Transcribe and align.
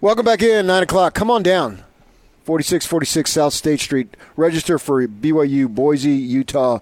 Welcome 0.00 0.24
back 0.24 0.42
in, 0.42 0.68
9 0.68 0.84
o'clock. 0.84 1.14
Come 1.14 1.28
on 1.28 1.42
down. 1.42 1.82
4646 2.44 3.32
South 3.32 3.52
State 3.52 3.80
Street. 3.80 4.16
Register 4.36 4.78
for 4.78 5.04
BYU 5.08 5.68
Boise, 5.68 6.12
Utah 6.12 6.78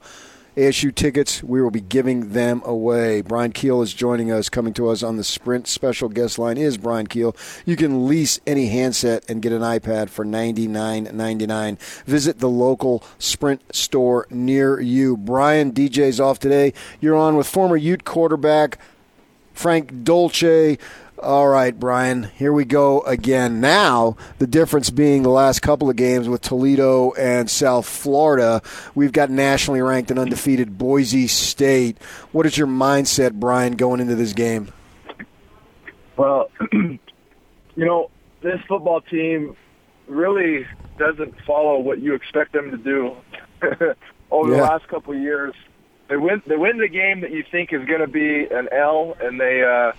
ASU 0.54 0.94
tickets. 0.94 1.42
We 1.42 1.62
will 1.62 1.71
be 1.71 1.80
giving 1.80 2.34
them 2.34 2.60
away. 2.66 3.22
Bryan 3.22 3.54
Kehl 3.54 3.82
is 3.82 3.94
joining 3.94 4.30
us. 4.30 4.50
Coming 4.50 4.74
to 4.74 4.90
us 4.90 5.02
on 5.02 5.16
the 5.16 5.24
Sprint 5.24 5.66
special 5.66 6.10
guest 6.10 6.38
line 6.38 6.58
is 6.58 6.76
Bryan 6.76 7.06
Kehl. 7.06 7.34
You 7.64 7.74
can 7.74 8.06
lease 8.06 8.38
any 8.46 8.66
handset 8.66 9.25
and 9.30 9.41
get 9.41 9.53
an 9.53 9.62
iPad 9.62 10.11
for 10.11 10.27
$99.99. 10.27 11.79
Visit 12.05 12.41
the 12.41 12.51
local 12.51 13.03
Sprint 13.19 13.62
store 13.75 14.27
near 14.29 14.79
you. 14.79 15.17
Bryan, 15.17 15.73
DJ's 15.73 16.21
off 16.21 16.39
today. 16.39 16.75
You're 17.01 17.17
on 17.17 17.37
with 17.37 17.46
former 17.46 17.79
Ute 17.79 18.05
quarterback 18.05 18.79
Frank 19.55 20.05
Dolce. 20.05 20.77
All 21.19 21.48
right, 21.48 21.79
Bryan, 21.79 22.25
here 22.37 22.53
we 22.53 22.67
go 22.67 23.01
again. 23.01 23.59
Now, 23.59 24.19
the 24.39 24.46
difference 24.46 24.91
being 24.91 25.23
the 25.23 25.30
last 25.30 25.61
couple 25.61 25.88
of 25.88 25.97
games 25.97 26.29
with 26.29 26.43
Toledo 26.43 27.12
and 27.12 27.48
South 27.48 27.87
Florida, 27.87 28.61
we've 28.95 29.12
got 29.12 29.30
nationally 29.30 29.80
ranked 29.80 30.10
and 30.10 30.21
undefeated 30.21 30.77
Boise 30.77 31.27
State. 31.27 31.97
What 32.33 32.45
is 32.45 32.59
your 32.59 32.66
mindset, 32.66 33.33
Bryan, 33.33 33.77
going 33.77 34.01
into 34.01 34.15
this 34.15 34.34
game? 34.34 34.71
Well, 36.19 36.51
you 36.73 36.98
know, 37.77 38.10
this 38.43 38.60
football 38.69 39.01
team 39.01 39.57
really 40.07 40.66
doesn't 40.98 41.35
follow 41.46 41.79
what 41.79 41.98
you 41.98 42.15
expect 42.15 42.52
them 42.52 42.71
to 42.71 42.77
do 42.77 43.16
over 44.30 44.51
yeah. 44.51 44.57
the 44.57 44.62
last 44.62 44.87
couple 44.88 45.15
of 45.15 45.21
years. 45.21 45.55
They 46.09 46.16
win 46.16 46.43
they 46.46 46.57
win 46.57 46.79
the 46.79 46.88
game 46.88 47.23
that 47.23 47.33
you 47.33 47.43
think 47.51 47.73
is 47.73 47.85
going 47.87 48.01
to 48.01 48.07
be 48.07 48.46
an 48.46 48.69
L 48.71 49.16
and 49.21 49.41
they 49.41 49.65
uh 49.65 49.93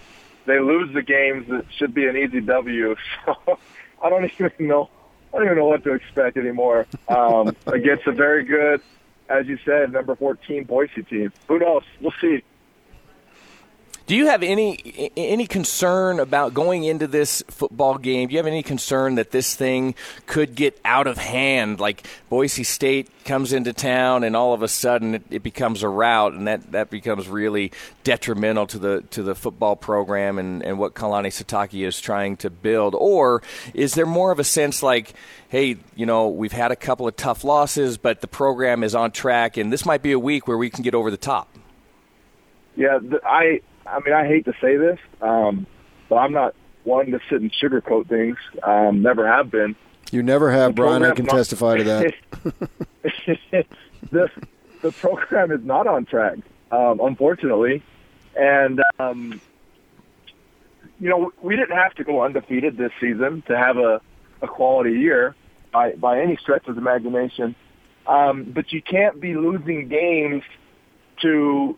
they 0.48 0.60
lose 0.60 0.92
the 0.94 1.04
games 1.04 1.48
that 1.50 1.66
should 1.78 1.94
be 1.94 2.08
an 2.08 2.18
easy 2.18 2.42
W. 2.42 2.96
So 3.26 3.60
I 4.02 4.10
don't 4.10 4.26
even 4.26 4.68
know. 4.68 4.90
I 5.34 5.38
don't 5.38 5.46
even 5.46 5.58
know 5.58 5.66
what 5.66 5.84
to 5.84 5.94
expect 5.94 6.38
anymore 6.38 6.86
um, 7.10 7.56
against 7.66 8.06
a 8.06 8.12
very 8.12 8.44
good, 8.44 8.80
as 9.28 9.48
you 9.48 9.58
said, 9.66 9.92
number 9.92 10.16
14 10.16 10.64
Boise 10.66 11.04
team. 11.04 11.34
Who 11.48 11.60
knows? 11.60 11.84
We'll 12.00 12.14
see. 12.22 12.44
Do 14.08 14.16
you 14.16 14.28
have 14.28 14.42
any 14.42 15.12
any 15.18 15.48
concern 15.48 16.22
about 16.22 16.54
going 16.54 16.86
into 16.86 17.08
this 17.08 17.44
football 17.50 17.98
game? 17.98 18.30
Do 18.30 18.36
you 18.36 18.40
have 18.40 18.48
any 18.48 18.64
concern 18.64 19.16
that 19.16 19.32
this 19.32 19.54
thing 19.54 19.96
could 20.28 20.56
get 20.56 20.80
out 20.86 21.08
of 21.08 21.18
hand? 21.18 21.82
Like 21.82 22.08
Boise 22.30 22.64
State 22.64 23.10
comes 23.26 23.52
into 23.52 23.74
town, 23.74 24.24
and 24.24 24.34
all 24.34 24.54
of 24.54 24.64
a 24.64 24.70
sudden 24.70 25.16
it, 25.16 25.24
it 25.30 25.44
becomes 25.44 25.84
a 25.84 25.90
rout, 25.90 26.32
and 26.32 26.48
that, 26.48 26.72
that 26.72 26.90
becomes 26.90 27.28
really 27.28 27.74
detrimental 28.06 28.66
to 28.68 28.80
the 28.80 29.02
to 29.12 29.24
the 29.24 29.36
football 29.36 29.76
program 29.76 30.40
and, 30.40 30.64
and 30.64 30.80
what 30.80 30.94
Kalani 30.94 31.28
Sitake 31.28 31.86
is 31.86 32.00
trying 32.00 32.38
to 32.38 32.50
build. 32.50 32.96
Or 32.98 33.44
is 33.74 33.94
there 33.96 34.06
more 34.06 34.32
of 34.32 34.40
a 34.40 34.46
sense 34.46 34.82
like, 34.82 35.16
hey, 35.50 35.76
you 35.98 36.06
know, 36.06 36.30
we've 36.30 36.54
had 36.54 36.72
a 36.72 36.78
couple 36.78 37.10
of 37.10 37.18
tough 37.18 37.44
losses, 37.44 37.98
but 37.98 38.22
the 38.22 38.28
program 38.28 38.86
is 38.86 38.96
on 38.96 39.12
track, 39.12 39.58
and 39.58 39.70
this 39.70 39.86
might 39.86 40.02
be 40.02 40.14
a 40.14 40.20
week 40.20 40.48
where 40.48 40.58
we 40.58 40.70
can 40.70 40.82
get 40.82 40.96
over 40.96 41.12
the 41.12 41.18
top? 41.18 41.50
Yeah, 42.78 43.00
I 43.26 43.60
I 43.88 44.00
mean, 44.00 44.14
I 44.14 44.28
hate 44.28 44.46
to 44.46 44.54
say 44.62 44.78
this, 44.78 45.00
um, 45.22 45.66
but 46.10 46.16
I'm 46.16 46.34
not 46.34 46.56
one 46.84 47.12
to 47.12 47.20
sit 47.30 47.42
and 47.42 47.52
sugarcoat 47.52 48.08
things. 48.08 48.38
Um, 48.64 49.02
never 49.02 49.28
have 49.28 49.52
been. 49.52 49.76
You 50.12 50.24
never 50.24 50.52
have, 50.52 50.72
the 50.72 50.82
Bryan. 50.82 51.04
I 51.04 51.12
can 51.12 51.26
not, 51.26 51.36
testify 51.36 51.78
to 51.78 51.84
that. 51.84 52.14
the 54.12 54.30
the 54.82 54.92
program 54.94 55.52
is 55.52 55.64
not 55.64 55.88
on 55.88 56.06
track, 56.06 56.38
um, 56.72 57.00
unfortunately, 57.02 57.84
and 58.36 58.82
um, 59.00 59.42
you 61.00 61.10
know 61.10 61.32
we 61.42 61.56
didn't 61.56 61.76
have 61.76 61.94
to 61.96 62.04
go 62.04 62.24
undefeated 62.24 62.78
this 62.78 62.92
season 63.02 63.44
to 63.48 63.58
have 63.58 63.78
a, 63.78 64.02
a 64.42 64.48
quality 64.48 64.94
year 64.94 65.36
by 65.72 65.92
by 65.94 66.22
any 66.22 66.38
stretch 66.38 66.68
of 66.68 66.76
the 66.76 66.82
imagination. 66.82 67.56
Um, 68.06 68.44
but 68.46 68.72
you 68.72 68.82
can't 68.82 69.20
be 69.20 69.36
losing 69.36 69.90
games 69.90 70.44
to 71.22 71.78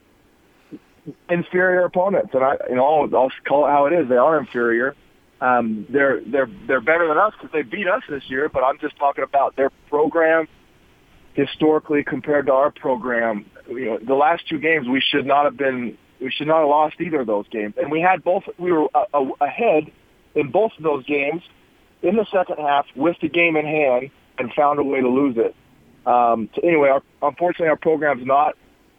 inferior 1.30 1.86
opponents, 1.86 2.30
and 2.34 2.44
I, 2.44 2.56
you 2.70 2.76
know, 2.76 2.86
I'll, 2.86 3.16
I'll 3.16 3.32
call 3.48 3.66
it 3.66 3.70
how 3.70 3.86
it 3.86 3.94
is. 3.94 4.10
They 4.10 4.18
are 4.18 4.40
inferior. 4.40 4.96
Um, 5.42 5.86
they're 5.90 6.22
they're 6.26 6.50
they're 6.68 6.82
better 6.82 7.08
than 7.08 7.18
us 7.18 7.34
because 7.34 7.52
they 7.54 7.62
beat 7.62 7.88
us 7.88 8.02
this 8.10 8.24
year. 8.28 8.50
But 8.50 8.64
I'm 8.64 8.78
just 8.80 8.98
talking 8.98 9.24
about 9.24 9.56
their 9.56 9.70
program 9.90 10.48
historically 11.34 12.04
compared 12.04 12.48
to 12.48 12.54
our 12.54 12.72
program. 12.72 13.46
You 13.68 13.86
know, 13.86 14.00
the 14.00 14.16
last 14.16 14.44
two 14.50 14.60
games 14.60 14.88
we 14.88 15.02
should 15.02 15.26
not 15.26 15.46
have 15.46 15.58
been. 15.58 15.98
We 16.20 16.32
should 16.32 16.48
not 16.48 16.60
have 16.60 16.68
lost 16.68 16.96
either 17.00 17.22
of 17.22 17.28
those 17.28 17.48
games, 17.48 17.76
and 17.78 17.90
we 17.90 18.02
had 18.02 18.24
both. 18.24 18.44
We 18.58 18.72
were 18.72 18.90
a, 18.94 19.18
a, 19.18 19.32
ahead 19.42 19.92
in 20.36 20.52
both 20.52 20.74
of 20.78 20.84
those 20.84 21.06
games 21.06 21.42
in 22.02 22.16
the 22.16 22.26
second 22.32 22.58
half 22.58 22.86
with 22.96 23.16
the 23.22 23.30
game 23.30 23.56
in 23.56 23.66
hand 23.66 24.12
and 24.38 24.52
found 24.54 24.80
a 24.80 24.84
way 24.84 25.02
to 25.02 25.08
lose 25.08 25.38
it. 25.38 25.56
Um, 26.06 26.50
so 26.56 26.62
anyway, 26.62 26.90
our, 26.90 27.02
unfortunately, 27.22 27.68
our 27.68 27.78
program's 27.78 28.26
not 28.26 28.56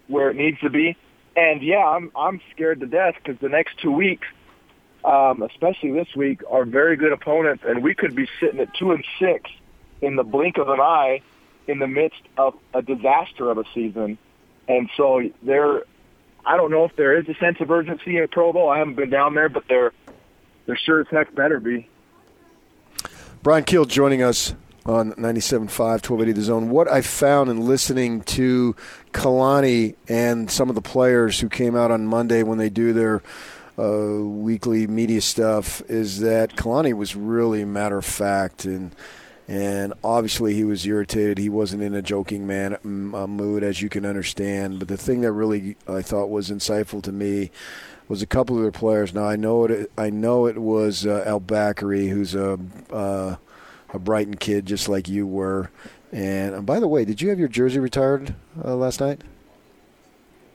where 0.07 0.31
it 0.31 0.37
needs 0.37 0.59
to 0.61 0.71
be. 0.71 0.97
And 1.37 1.63
yeah, 1.63 1.85
I'm 1.85 2.11
I'm 2.17 2.41
scared 2.53 2.81
to 2.81 2.87
death 2.87 3.15
because 3.23 3.41
the 3.41 3.49
next 3.49 3.79
two 3.79 3.93
weeks, 3.93 4.27
um, 5.05 5.43
especially 5.43 5.93
this 5.93 6.09
week, 6.17 6.43
are 6.49 6.65
very 6.65 6.97
good 6.97 7.13
opponents, 7.13 7.65
and 7.67 7.83
we 7.83 7.95
could 7.95 8.15
be 8.15 8.29
sitting 8.41 8.61
at 8.61 8.75
two 8.75 8.93
and 8.93 9.05
six 9.19 9.51
in 10.03 10.17
the 10.17 10.25
blink 10.25 10.59
of 10.59 10.69
an 10.69 10.81
eye 10.81 11.23
in 11.67 11.79
the 11.79 11.87
midst 11.87 12.23
of 12.37 12.55
a 12.75 12.83
disaster 12.83 13.51
of 13.51 13.59
a 13.59 13.65
season. 13.75 14.19
And 14.69 14.91
so 14.97 15.23
there, 15.43 15.85
I 16.45 16.57
don't 16.57 16.71
know 16.71 16.85
if 16.85 16.97
there 16.97 17.19
is 17.19 17.29
a 17.29 17.35
sense 17.35 17.61
of 17.61 17.71
urgency 17.71 18.19
in 18.19 18.29
Provo. 18.29 18.69
I 18.69 18.79
haven't 18.79 18.95
been 18.95 19.11
down 19.11 19.35
there, 19.35 19.49
but 19.49 19.65
there, 19.69 19.93
there 20.67 20.77
sure 20.77 21.01
as 21.01 21.07
heck 21.11 21.35
better 21.35 21.61
be. 21.61 21.89
Bryan 23.43 23.65
Kehl 23.65 23.87
joining 23.87 24.23
us 24.23 24.55
on 24.87 25.13
97.5, 25.13 25.79
1280 25.79 26.33
The 26.33 26.43
Zone. 26.43 26.71
What 26.71 26.91
I 26.91 27.03
found 27.03 27.51
in 27.51 27.67
listening 27.67 28.23
to 28.23 28.75
Kalani 29.13 29.95
and 30.09 30.51
some 30.51 30.69
of 30.69 30.75
the 30.75 30.83
players 30.83 31.41
who 31.41 31.49
came 31.49 31.77
out 31.77 31.91
on 31.91 32.07
Monday 32.07 32.43
when 32.43 32.59
they 32.59 32.71
do 32.71 32.93
their 32.93 33.23
uh, 33.79 34.23
weekly 34.23 34.87
media 34.87 35.21
stuff 35.21 35.83
is 35.89 36.21
that 36.21 36.57
Kalani 36.57 36.93
was 36.95 37.17
really 37.17 37.65
matter 37.65 37.99
of 37.99 38.05
fact 38.05 38.65
and 38.65 38.95
and 39.49 39.95
obviously 40.05 40.55
he 40.55 40.63
was 40.63 40.87
irritated. 40.87 41.37
He 41.37 41.49
wasn't 41.49 41.83
in 41.83 41.93
a 41.93 42.03
joking 42.03 42.47
man 42.47 42.75
uh, 42.75 43.27
mood, 43.27 43.65
as 43.65 43.83
you 43.83 43.89
can 43.89 44.07
understand. 44.07 44.79
But 44.79 44.87
the 44.87 44.97
thing 44.97 45.23
that 45.23 45.33
really 45.33 45.77
I 45.89 46.03
thought 46.03 46.31
was 46.31 46.51
insightful 46.51 47.03
to 47.03 47.11
me 47.11 47.51
was 48.07 48.23
a 48.23 48.29
couple 48.29 48.55
of 48.55 48.63
their 48.63 48.71
players. 48.71 49.13
Now 49.13 49.25
I 49.25 49.35
know 49.35 49.65
it. 49.65 49.91
I 49.99 50.09
know 50.09 50.47
it 50.47 50.59
was 50.59 51.05
uh, 51.05 51.25
El 51.27 51.41
Bakary, 51.41 52.11
who's 52.11 52.33
a 52.33 52.61
uh, 52.93 53.37
a 53.93 53.99
Brighton 53.99 54.37
kid 54.37 54.67
just 54.67 54.89
like 54.89 55.09
you 55.09 55.27
were. 55.27 55.71
And, 56.13 56.55
and 56.55 56.67
by 56.67 56.81
the 56.81 56.89
way, 56.89 57.05
did 57.05 57.21
you 57.21 57.29
have 57.31 57.39
your 57.39 57.49
jersey 57.49 57.79
retired 57.79 58.35
uh, 58.65 58.75
last 58.75 59.01
night? 59.01 59.21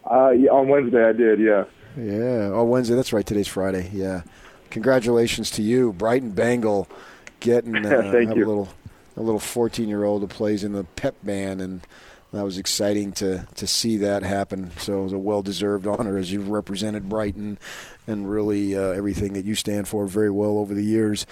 Uh, 0.09 0.29
yeah, 0.31 0.51
on 0.51 0.67
Wednesday 0.67 1.03
I 1.03 1.13
did. 1.13 1.39
Yeah. 1.39 1.65
Yeah. 1.97 2.51
Oh, 2.53 2.63
Wednesday. 2.65 2.95
That's 2.95 3.13
right. 3.13 3.25
Today's 3.25 3.47
Friday. 3.47 3.89
Yeah. 3.93 4.23
Congratulations 4.69 5.49
to 5.51 5.61
you, 5.61 5.93
Brighton 5.93 6.31
Bengal, 6.31 6.87
getting 7.39 7.75
uh, 7.85 8.11
a 8.13 8.25
little 8.33 8.69
a 9.17 9.21
little 9.21 9.39
14 9.39 9.87
year 9.87 10.03
old 10.03 10.21
who 10.21 10.27
plays 10.27 10.63
in 10.63 10.73
the 10.73 10.83
pep 10.83 11.15
band 11.23 11.61
and 11.61 11.81
that 12.33 12.43
was 12.43 12.57
exciting 12.57 13.13
to, 13.13 13.47
to 13.55 13.65
see 13.65 13.95
that 13.97 14.23
happen. 14.23 14.71
So 14.77 14.99
it 14.99 15.03
was 15.03 15.13
a 15.13 15.17
well 15.17 15.41
deserved 15.41 15.87
honor 15.87 16.17
as 16.17 16.33
you've 16.33 16.49
represented 16.49 17.07
Brighton 17.07 17.57
and 18.07 18.29
really 18.29 18.75
uh, 18.75 18.89
everything 18.89 19.33
that 19.33 19.45
you 19.45 19.55
stand 19.55 19.87
for 19.87 20.05
very 20.05 20.29
well 20.29 20.57
over 20.57 20.73
the 20.73 20.83
years. 20.83 21.25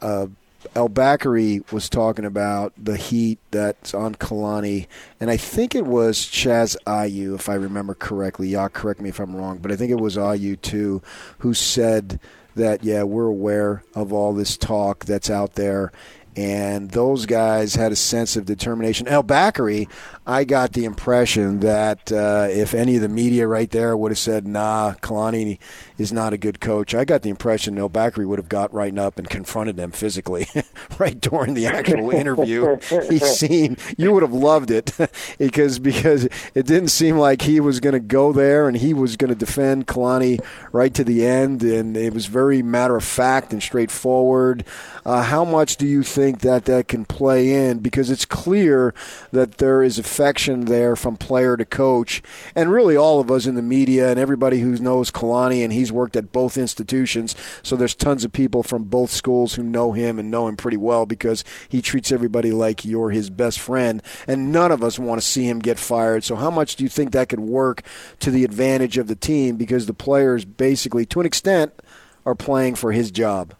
Uh, 0.00 0.28
El 0.74 0.88
Bakary 0.88 1.70
was 1.72 1.88
talking 1.88 2.24
about 2.24 2.72
the 2.76 2.96
heat 2.96 3.38
that's 3.50 3.94
on 3.94 4.14
Kalani, 4.14 4.86
and 5.20 5.30
I 5.30 5.36
think 5.36 5.74
it 5.74 5.86
was 5.86 6.18
Chaz 6.18 6.76
Ayu, 6.86 7.34
if 7.34 7.48
I 7.48 7.54
remember 7.54 7.94
correctly. 7.94 8.48
Y'all 8.48 8.68
correct 8.68 9.00
me 9.00 9.08
if 9.08 9.20
I'm 9.20 9.36
wrong, 9.36 9.58
but 9.58 9.70
I 9.70 9.76
think 9.76 9.90
it 9.90 10.00
was 10.00 10.16
Ayu 10.16 10.60
too, 10.60 11.02
who 11.38 11.54
said 11.54 12.18
that 12.56 12.84
yeah, 12.84 13.02
we're 13.02 13.26
aware 13.26 13.82
of 13.94 14.12
all 14.12 14.32
this 14.32 14.56
talk 14.56 15.04
that's 15.04 15.30
out 15.30 15.54
there, 15.54 15.92
and 16.36 16.90
those 16.90 17.26
guys 17.26 17.74
had 17.74 17.92
a 17.92 17.96
sense 17.96 18.36
of 18.36 18.44
determination. 18.44 19.06
El 19.06 19.22
Bakary, 19.22 19.88
I 20.26 20.44
got 20.44 20.72
the 20.72 20.84
impression 20.84 21.60
that 21.60 22.10
uh, 22.10 22.48
if 22.50 22.74
any 22.74 22.96
of 22.96 23.02
the 23.02 23.08
media 23.08 23.46
right 23.46 23.70
there 23.70 23.96
would 23.96 24.10
have 24.10 24.18
said, 24.18 24.46
"Nah, 24.46 24.94
Kalani 25.02 25.58
is 25.98 26.12
not 26.12 26.32
a 26.32 26.38
good 26.38 26.60
coach," 26.60 26.94
I 26.94 27.04
got 27.04 27.22
the 27.22 27.30
impression 27.30 27.78
El 27.78 27.90
Bakary 27.90 28.26
would 28.26 28.38
have 28.38 28.48
got 28.48 28.72
right 28.72 28.96
up 28.98 29.18
and 29.18 29.28
confronted 29.28 29.76
them 29.76 29.92
physically, 29.92 30.48
right 30.98 31.20
during 31.20 31.54
the 31.54 31.66
actual 31.66 32.10
interview. 32.10 32.78
he 33.08 33.18
seen 33.20 33.76
you 33.96 34.12
would 34.12 34.22
have 34.22 34.32
loved 34.32 34.70
it 34.70 34.92
because 35.38 35.78
because 35.78 36.24
it 36.54 36.66
didn't 36.66 36.88
seem 36.88 37.16
like 37.16 37.42
he 37.42 37.60
was 37.60 37.80
going 37.80 37.92
to 37.92 38.00
go 38.00 38.32
there 38.32 38.66
and 38.66 38.76
he 38.76 38.94
was 38.94 39.16
going 39.16 39.28
to 39.28 39.34
defend 39.34 39.86
Kalani 39.86 40.44
right 40.72 40.94
to 40.94 41.04
the 41.04 41.24
end, 41.24 41.62
and 41.62 41.96
it 41.96 42.12
was 42.12 42.26
very 42.26 42.62
matter 42.62 42.96
of 42.96 43.04
fact 43.04 43.52
and 43.52 43.62
straightforward. 43.62 44.64
Uh, 45.04 45.22
how 45.22 45.44
much 45.44 45.76
do 45.76 45.86
you 45.86 46.02
think? 46.02 46.23
Think 46.24 46.40
that 46.40 46.64
that 46.64 46.88
can 46.88 47.04
play 47.04 47.52
in? 47.52 47.80
Because 47.80 48.10
it's 48.10 48.24
clear 48.24 48.94
that 49.30 49.58
there 49.58 49.82
is 49.82 49.98
affection 49.98 50.64
there 50.64 50.96
from 50.96 51.18
player 51.18 51.54
to 51.56 51.66
coach, 51.66 52.22
and 52.54 52.72
really 52.72 52.96
all 52.96 53.20
of 53.20 53.30
us 53.30 53.44
in 53.44 53.56
the 53.56 53.62
media 53.62 54.10
and 54.10 54.18
everybody 54.18 54.60
who 54.60 54.78
knows 54.78 55.10
Kalani, 55.10 55.62
and 55.62 55.72
he's 55.72 55.92
worked 55.92 56.16
at 56.16 56.32
both 56.32 56.56
institutions, 56.56 57.36
so 57.62 57.76
there's 57.76 57.94
tons 57.94 58.24
of 58.24 58.32
people 58.32 58.62
from 58.62 58.84
both 58.84 59.10
schools 59.10 59.54
who 59.54 59.62
know 59.62 59.92
him 59.92 60.18
and 60.18 60.30
know 60.30 60.48
him 60.48 60.56
pretty 60.56 60.78
well 60.78 61.04
because 61.04 61.44
he 61.68 61.82
treats 61.82 62.10
everybody 62.10 62.52
like 62.52 62.86
you're 62.86 63.10
his 63.10 63.28
best 63.28 63.60
friend, 63.60 64.02
and 64.26 64.50
none 64.50 64.72
of 64.72 64.82
us 64.82 64.98
want 64.98 65.20
to 65.20 65.26
see 65.26 65.46
him 65.46 65.58
get 65.58 65.78
fired. 65.78 66.24
So, 66.24 66.36
how 66.36 66.50
much 66.50 66.76
do 66.76 66.84
you 66.84 66.88
think 66.88 67.12
that 67.12 67.28
could 67.28 67.40
work 67.40 67.82
to 68.20 68.30
the 68.30 68.44
advantage 68.44 68.96
of 68.96 69.08
the 69.08 69.16
team? 69.16 69.56
Because 69.56 69.84
the 69.84 69.92
players 69.92 70.46
basically, 70.46 71.04
to 71.06 71.20
an 71.20 71.26
extent, 71.26 71.74
are 72.24 72.34
playing 72.34 72.76
for 72.76 72.92
his 72.92 73.10
job. 73.10 73.54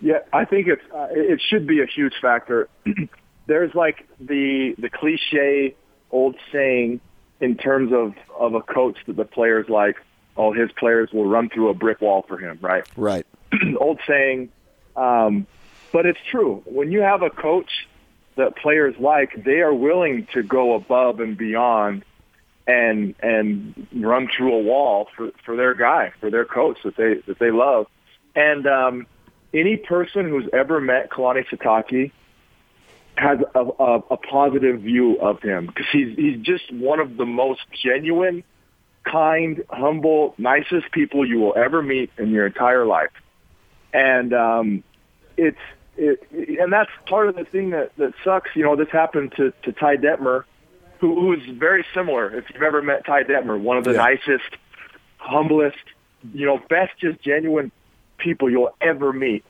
Yeah, 0.00 0.20
I 0.32 0.44
think 0.44 0.68
it's 0.68 0.82
uh, 0.94 1.08
it 1.10 1.40
should 1.48 1.66
be 1.66 1.80
a 1.80 1.86
huge 1.86 2.14
factor. 2.20 2.68
There's 3.46 3.74
like 3.74 4.06
the 4.20 4.74
the 4.78 4.90
cliche 4.90 5.74
old 6.10 6.36
saying 6.52 7.00
in 7.40 7.56
terms 7.56 7.92
of 7.92 8.14
of 8.38 8.54
a 8.54 8.60
coach 8.60 8.98
that 9.06 9.16
the 9.16 9.24
players 9.24 9.68
like, 9.68 9.96
oh, 10.36 10.52
his 10.52 10.70
players 10.72 11.10
will 11.12 11.26
run 11.26 11.48
through 11.48 11.68
a 11.68 11.74
brick 11.74 12.00
wall 12.00 12.24
for 12.28 12.38
him, 12.38 12.58
right? 12.60 12.84
Right. 12.96 13.26
old 13.78 14.00
saying, 14.06 14.50
um, 14.96 15.46
but 15.92 16.06
it's 16.06 16.20
true. 16.30 16.62
When 16.66 16.92
you 16.92 17.00
have 17.00 17.22
a 17.22 17.30
coach 17.30 17.88
that 18.36 18.56
players 18.56 18.94
like, 18.98 19.42
they 19.44 19.60
are 19.60 19.74
willing 19.74 20.26
to 20.34 20.42
go 20.42 20.74
above 20.74 21.20
and 21.20 21.36
beyond 21.36 22.04
and 22.68 23.14
and 23.20 23.88
run 23.94 24.28
through 24.28 24.54
a 24.54 24.62
wall 24.62 25.08
for 25.16 25.30
for 25.44 25.56
their 25.56 25.74
guy, 25.74 26.12
for 26.20 26.30
their 26.30 26.44
coach 26.44 26.78
that 26.84 26.96
they 26.96 27.14
that 27.26 27.38
they 27.38 27.50
love. 27.50 27.86
And 28.36 28.66
um, 28.66 29.06
any 29.52 29.76
person 29.76 30.28
who's 30.28 30.48
ever 30.52 30.80
met 30.80 31.10
Kalani 31.10 31.44
Sitake 31.46 32.12
has 33.16 33.38
a, 33.54 33.60
a, 33.60 33.98
a 34.10 34.16
positive 34.16 34.80
view 34.80 35.18
of 35.20 35.42
him 35.42 35.66
because 35.66 35.86
he's 35.92 36.16
he's 36.16 36.38
just 36.40 36.72
one 36.72 37.00
of 37.00 37.16
the 37.16 37.26
most 37.26 37.60
genuine, 37.82 38.44
kind, 39.04 39.64
humble, 39.70 40.34
nicest 40.38 40.92
people 40.92 41.26
you 41.26 41.38
will 41.38 41.56
ever 41.56 41.82
meet 41.82 42.10
in 42.18 42.30
your 42.30 42.46
entire 42.46 42.86
life. 42.86 43.10
And 43.92 44.32
um, 44.32 44.84
it's 45.36 45.58
it, 45.96 46.22
and 46.30 46.72
that's 46.72 46.90
part 47.06 47.28
of 47.28 47.36
the 47.36 47.44
thing 47.44 47.70
that 47.70 47.96
that 47.96 48.14
sucks. 48.22 48.50
You 48.54 48.62
know, 48.62 48.76
this 48.76 48.90
happened 48.90 49.32
to 49.36 49.52
to 49.64 49.72
Ty 49.72 49.96
Detmer 49.96 50.44
who, 51.00 51.20
who's 51.20 51.42
very 51.56 51.84
similar. 51.94 52.36
If 52.36 52.44
you've 52.52 52.62
ever 52.62 52.82
met 52.82 53.06
Ty 53.06 53.24
Detmer, 53.24 53.58
one 53.58 53.76
of 53.76 53.84
the 53.84 53.92
yeah. 53.92 53.98
nicest, 53.98 54.56
humblest, 55.16 55.76
you 56.32 56.46
know, 56.46 56.60
best, 56.68 56.92
just 57.00 57.20
genuine 57.22 57.70
people 58.18 58.50
you'll 58.50 58.74
ever 58.80 59.12
meet. 59.12 59.44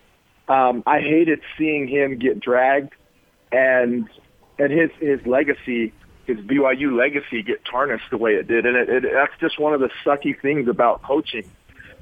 Um, 0.49 0.82
I 0.87 1.00
hated 1.00 1.41
seeing 1.56 1.88
him 1.88 2.19
get 2.19 2.41
dragged, 2.41 2.94
and 3.53 4.09
and 4.59 4.73
his 4.73 4.91
his 5.00 5.25
legacy, 5.26 5.93
his 6.26 6.38
BYU 6.38 6.97
legacy, 6.97 7.43
get 7.43 7.65
tarnished 7.65 8.11
the 8.11 8.17
way 8.17 8.32
it 8.32 8.49
did, 8.49 8.65
and 8.65 8.76
it, 8.76 8.88
it 8.88 9.05
that's 9.12 9.38
just 9.41 9.59
one 9.59 9.75
of 9.75 9.81
the 9.81 9.91
sucky 10.05 10.41
things 10.41 10.69
about 10.69 11.03
coaching. 11.03 11.49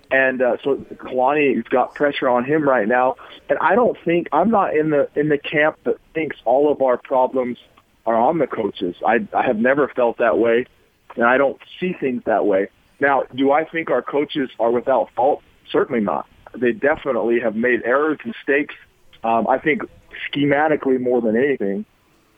And 0.08 0.40
uh, 0.40 0.56
so 0.62 0.76
Kalani's 0.76 1.66
got 1.66 1.94
pressure 1.96 2.28
on 2.28 2.44
him 2.44 2.68
right 2.68 2.86
now, 2.86 3.16
and 3.48 3.58
I 3.58 3.74
don't 3.74 3.96
think 4.04 4.28
I'm 4.30 4.50
not 4.50 4.76
in 4.76 4.90
the 4.90 5.08
in 5.16 5.28
the 5.28 5.38
camp 5.38 5.78
that 5.84 5.96
thinks 6.14 6.36
all 6.44 6.70
of 6.70 6.80
our 6.80 6.96
problems 6.96 7.58
are 8.06 8.14
on 8.14 8.38
the 8.38 8.46
coaches. 8.46 8.94
I, 9.04 9.26
I 9.32 9.44
have 9.44 9.56
never 9.56 9.88
felt 9.88 10.18
that 10.18 10.38
way, 10.38 10.66
and 11.16 11.24
I 11.24 11.38
don't 11.38 11.60
see 11.80 11.92
things 11.92 12.22
that 12.26 12.46
way. 12.46 12.68
Now, 13.00 13.24
do 13.34 13.50
I 13.50 13.64
think 13.64 13.90
our 13.90 14.02
coaches 14.02 14.48
are 14.60 14.70
without 14.70 15.10
fault? 15.16 15.42
Certainly 15.70 16.02
not. 16.02 16.26
They 16.60 16.72
definitely 16.72 17.40
have 17.40 17.56
made 17.56 17.82
errors, 17.84 18.18
mistakes. 18.24 18.74
Um, 19.22 19.46
I 19.48 19.58
think 19.58 19.82
schematically 20.32 21.00
more 21.00 21.20
than 21.20 21.36
anything. 21.36 21.84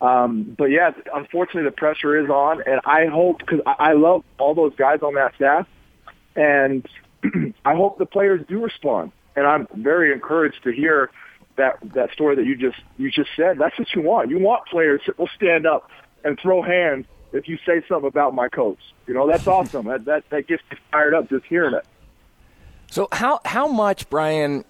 Um, 0.00 0.54
but 0.56 0.66
yeah, 0.66 0.92
unfortunately, 1.12 1.64
the 1.64 1.76
pressure 1.76 2.16
is 2.22 2.30
on, 2.30 2.62
and 2.62 2.80
I 2.84 3.06
hope 3.06 3.38
because 3.38 3.60
I, 3.66 3.90
I 3.90 3.92
love 3.94 4.22
all 4.38 4.54
those 4.54 4.74
guys 4.76 5.00
on 5.02 5.14
that 5.14 5.34
staff, 5.34 5.66
and 6.36 6.86
I 7.64 7.74
hope 7.74 7.98
the 7.98 8.06
players 8.06 8.44
do 8.48 8.62
respond. 8.62 9.12
And 9.34 9.46
I'm 9.46 9.68
very 9.74 10.12
encouraged 10.12 10.62
to 10.64 10.72
hear 10.72 11.10
that 11.56 11.78
that 11.94 12.12
story 12.12 12.36
that 12.36 12.44
you 12.44 12.56
just 12.56 12.78
you 12.96 13.10
just 13.10 13.30
said. 13.36 13.58
That's 13.58 13.78
what 13.78 13.88
you 13.94 14.02
want. 14.02 14.30
You 14.30 14.38
want 14.38 14.66
players 14.66 15.00
that 15.06 15.18
will 15.18 15.30
stand 15.34 15.66
up 15.66 15.90
and 16.24 16.38
throw 16.40 16.62
hands 16.62 17.06
if 17.32 17.48
you 17.48 17.58
say 17.66 17.82
something 17.88 18.08
about 18.08 18.34
my 18.34 18.48
coach. 18.48 18.78
You 19.06 19.14
know, 19.14 19.28
that's 19.28 19.46
awesome. 19.46 19.86
that, 19.86 20.04
that 20.06 20.30
that 20.30 20.46
gets 20.46 20.62
me 20.70 20.78
fired 20.90 21.14
up 21.14 21.28
just 21.28 21.44
hearing 21.46 21.74
it. 21.74 21.84
So 22.90 23.08
how 23.12 23.40
how 23.44 23.68
much 23.68 24.08
Bryan 24.08 24.64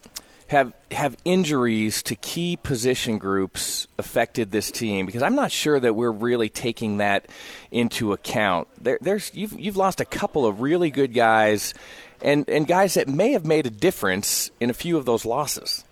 have 0.49 0.73
have 0.91 1.17
injuries 1.25 2.03
to 2.05 2.17
key 2.17 2.57
position 2.57 3.19
groups 3.19 3.87
affected 3.99 4.51
this 4.51 4.71
team? 4.71 5.07
Because 5.07 5.23
I'm 5.23 5.35
not 5.37 5.53
sure 5.53 5.79
that 5.79 5.95
we're 5.95 6.11
really 6.11 6.49
taking 6.49 6.99
that 6.99 7.27
into 7.71 8.13
account. 8.13 8.69
There, 8.83 8.99
there's 9.01 9.31
you've 9.35 9.59
you've 9.59 9.77
lost 9.77 10.01
a 10.01 10.05
couple 10.05 10.47
of 10.47 10.61
really 10.61 10.91
good 10.91 11.15
guys, 11.15 11.75
and 12.21 12.49
and 12.49 12.67
guys 12.67 12.95
that 12.95 13.09
may 13.09 13.33
have 13.33 13.47
made 13.47 13.67
a 13.67 13.71
difference 13.71 14.51
in 14.59 14.69
a 14.69 14.75
few 14.75 14.97
of 14.97 15.05
those 15.05 15.25
losses. 15.25 15.85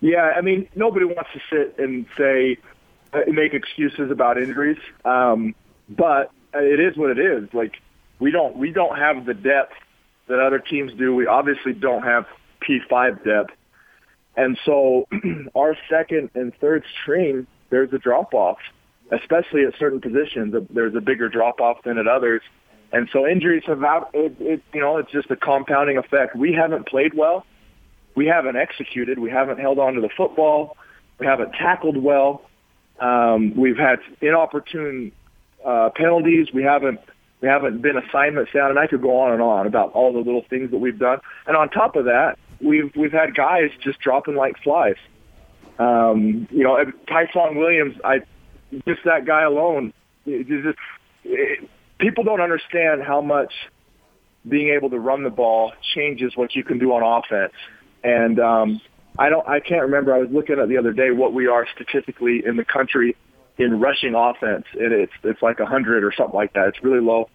Yeah, 0.00 0.32
I 0.36 0.40
mean, 0.40 0.68
nobody 0.74 1.06
wants 1.06 1.30
to 1.32 1.40
sit 1.50 1.78
and 1.78 2.06
say 2.16 2.58
uh, 3.12 3.20
make 3.28 3.54
excuses 3.54 4.10
about 4.10 4.38
injuries, 4.38 4.78
um, 5.04 5.54
but 5.88 6.30
it 6.54 6.80
is 6.80 6.96
what 6.96 7.10
it 7.10 7.18
is. 7.18 7.52
Like 7.52 7.80
we 8.18 8.30
don't 8.30 8.56
we 8.56 8.70
don't 8.70 8.96
have 8.96 9.26
the 9.26 9.34
depth 9.34 9.74
that 10.28 10.40
other 10.40 10.58
teams 10.58 10.92
do. 10.94 11.14
We 11.14 11.26
obviously 11.26 11.72
don't 11.72 12.02
have 12.02 12.26
P5 12.66 13.24
depth, 13.24 13.54
and 14.36 14.58
so 14.64 15.06
our 15.54 15.76
second 15.90 16.30
and 16.34 16.52
third 16.60 16.84
string 17.02 17.46
there's 17.70 17.92
a 17.92 17.98
drop 17.98 18.34
off, 18.34 18.58
especially 19.10 19.64
at 19.64 19.74
certain 19.78 20.00
positions. 20.00 20.54
There's 20.70 20.94
a 20.94 21.00
bigger 21.00 21.28
drop 21.28 21.60
off 21.60 21.82
than 21.84 21.98
at 21.98 22.06
others. 22.06 22.42
And 22.92 23.08
so 23.12 23.26
injuries 23.26 23.64
have 23.66 23.82
out, 23.82 24.10
it, 24.14 24.36
it, 24.38 24.62
you 24.72 24.80
know, 24.80 24.98
it's 24.98 25.10
just 25.10 25.28
a 25.30 25.34
compounding 25.34 25.96
effect. 25.96 26.36
We 26.36 26.52
haven't 26.52 26.86
played 26.86 27.12
well 27.14 27.44
we 28.14 28.26
haven't 28.26 28.56
executed. 28.56 29.18
We 29.18 29.30
haven't 29.30 29.58
held 29.58 29.78
on 29.78 29.94
to 29.94 30.00
the 30.00 30.08
football. 30.16 30.76
We 31.18 31.26
haven't 31.26 31.52
tackled 31.52 31.96
well. 31.96 32.42
Um, 33.00 33.54
we've 33.56 33.76
had 33.76 33.98
inopportune 34.20 35.12
uh, 35.64 35.90
penalties. 35.94 36.48
We 36.52 36.62
haven't 36.62 37.00
we 37.40 37.48
haven't 37.48 37.82
been 37.82 37.96
assignment 37.96 38.48
sound, 38.52 38.70
and 38.70 38.78
I 38.78 38.86
could 38.86 39.02
go 39.02 39.20
on 39.20 39.32
and 39.32 39.42
on 39.42 39.66
about 39.66 39.92
all 39.92 40.12
the 40.12 40.18
little 40.18 40.44
things 40.48 40.70
that 40.70 40.78
we've 40.78 40.98
done. 40.98 41.18
And 41.46 41.56
on 41.56 41.68
top 41.68 41.96
of 41.96 42.06
that, 42.06 42.38
we've 42.60 42.90
we've 42.96 43.12
had 43.12 43.34
guys 43.34 43.70
just 43.82 44.00
dropping 44.00 44.34
like 44.34 44.56
flies. 44.62 44.96
Um, 45.78 46.48
you 46.50 46.62
know, 46.62 46.78
Tyson 47.08 47.56
Williams, 47.56 47.96
I 48.04 48.20
just 48.86 49.04
that 49.04 49.26
guy 49.26 49.42
alone. 49.42 49.92
It 50.26 50.46
just, 50.46 50.78
it, 51.24 51.68
people 51.98 52.24
don't 52.24 52.40
understand 52.40 53.02
how 53.02 53.20
much 53.20 53.52
being 54.48 54.68
able 54.70 54.90
to 54.90 54.98
run 54.98 55.22
the 55.22 55.30
ball 55.30 55.72
changes 55.94 56.36
what 56.36 56.54
you 56.54 56.64
can 56.64 56.78
do 56.78 56.92
on 56.92 57.02
offense. 57.02 57.54
And 58.02 58.38
um, 58.38 58.80
I 59.18 59.28
don't, 59.28 59.46
I 59.48 59.60
can't 59.60 59.82
remember. 59.82 60.14
I 60.14 60.18
was 60.18 60.30
looking 60.30 60.58
at 60.58 60.68
the 60.68 60.76
other 60.76 60.92
day 60.92 61.10
what 61.10 61.32
we 61.32 61.46
are 61.46 61.66
statistically 61.74 62.42
in 62.44 62.56
the 62.56 62.64
country 62.64 63.16
in 63.58 63.80
rushing 63.80 64.14
offense, 64.14 64.64
and 64.72 64.92
it's 64.92 65.12
it's 65.22 65.42
like 65.42 65.60
a 65.60 65.66
hundred 65.66 66.04
or 66.04 66.12
something 66.12 66.34
like 66.34 66.52
that. 66.54 66.68
It's 66.68 66.82
really 66.82 67.00
low. 67.00 67.28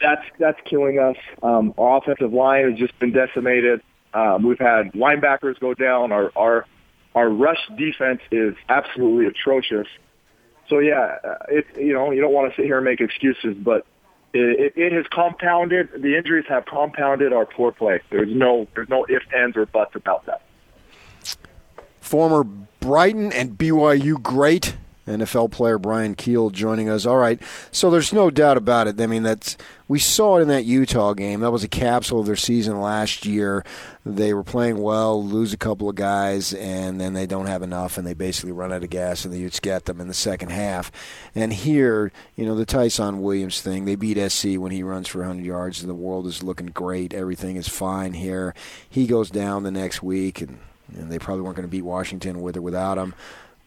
That's 0.00 0.22
that's 0.38 0.58
killing 0.64 0.98
us. 0.98 1.16
Um, 1.42 1.74
our 1.78 1.98
offensive 1.98 2.32
line 2.32 2.70
has 2.70 2.78
just 2.78 2.98
been 2.98 3.12
decimated. 3.12 3.82
Um, 4.14 4.42
we've 4.42 4.58
had 4.58 4.92
linebackers 4.92 5.58
go 5.60 5.74
down. 5.74 6.12
Our 6.12 6.30
our 6.36 6.66
our 7.14 7.28
rush 7.28 7.60
defense 7.76 8.20
is 8.30 8.54
absolutely 8.68 9.26
atrocious. 9.26 9.86
So 10.68 10.78
yeah, 10.78 11.18
it 11.48 11.66
you 11.76 11.92
know 11.92 12.10
you 12.10 12.20
don't 12.20 12.32
want 12.32 12.50
to 12.52 12.56
sit 12.56 12.64
here 12.64 12.78
and 12.78 12.84
make 12.84 13.00
excuses, 13.00 13.56
but 13.56 13.86
it, 14.34 14.72
it, 14.76 14.92
has 14.92 15.06
compounded. 15.10 15.90
The 16.00 16.16
injuries 16.16 16.46
have 16.48 16.64
compounded 16.64 17.32
our 17.32 17.44
poor 17.44 17.72
play. 17.72 18.00
There's 18.10 18.34
no 18.34 18.66
there's 18.74 18.88
no 18.88 19.04
ifs, 19.08 19.26
ands, 19.36 19.56
or 19.56 19.66
buts 19.66 19.94
about 19.94 20.26
that. 20.26 20.42
Former 22.00 22.44
Brighton 22.44 23.32
and 23.32 23.58
BYU 23.58 24.20
great 24.22 24.76
NFL 25.06 25.50
player 25.50 25.78
Bryan 25.78 26.14
Kehl 26.14 26.52
joining 26.52 26.88
us. 26.88 27.06
All 27.06 27.16
right, 27.16 27.40
so 27.70 27.90
there's 27.90 28.12
no 28.12 28.30
doubt 28.30 28.56
about 28.56 28.86
it. 28.86 29.00
I 29.00 29.06
mean, 29.06 29.24
that's 29.24 29.56
we 29.88 29.98
saw 29.98 30.38
it 30.38 30.42
in 30.42 30.48
that 30.48 30.64
Utah 30.64 31.12
game. 31.12 31.40
That 31.40 31.50
was 31.50 31.64
a 31.64 31.68
capsule 31.68 32.20
of 32.20 32.26
their 32.26 32.36
season 32.36 32.80
last 32.80 33.26
year. 33.26 33.64
They 34.06 34.32
were 34.32 34.44
playing 34.44 34.78
well, 34.78 35.22
lose 35.22 35.52
a 35.52 35.58
couple 35.58 35.88
of 35.88 35.96
guys, 35.96 36.54
and 36.54 37.00
then 37.00 37.14
they 37.14 37.26
don't 37.26 37.46
have 37.46 37.62
enough, 37.62 37.98
and 37.98 38.06
they 38.06 38.14
basically 38.14 38.52
run 38.52 38.72
out 38.72 38.84
of 38.84 38.90
gas, 38.90 39.24
and 39.24 39.34
the 39.34 39.38
Utes 39.38 39.60
get 39.60 39.84
them 39.84 40.00
in 40.00 40.08
the 40.08 40.14
second 40.14 40.50
half. 40.50 40.92
And 41.34 41.52
here, 41.52 42.12
you 42.36 42.46
know, 42.46 42.54
the 42.54 42.64
Tyson 42.64 43.22
Williams 43.22 43.60
thing. 43.60 43.84
They 43.84 43.96
beat 43.96 44.30
SC 44.30 44.56
when 44.56 44.72
he 44.72 44.82
runs 44.82 45.08
for 45.08 45.18
100 45.18 45.44
yards, 45.44 45.80
and 45.80 45.90
the 45.90 45.94
world 45.94 46.26
is 46.26 46.42
looking 46.42 46.68
great. 46.68 47.12
Everything 47.12 47.56
is 47.56 47.68
fine 47.68 48.14
here. 48.14 48.54
He 48.88 49.06
goes 49.06 49.30
down 49.30 49.64
the 49.64 49.70
next 49.70 50.02
week, 50.02 50.40
and 50.40 50.58
and 50.94 51.10
they 51.10 51.18
probably 51.18 51.42
weren't 51.42 51.56
going 51.56 51.68
to 51.68 51.70
beat 51.70 51.82
Washington 51.82 52.42
with 52.42 52.56
or 52.56 52.62
without 52.62 52.98
him. 52.98 53.14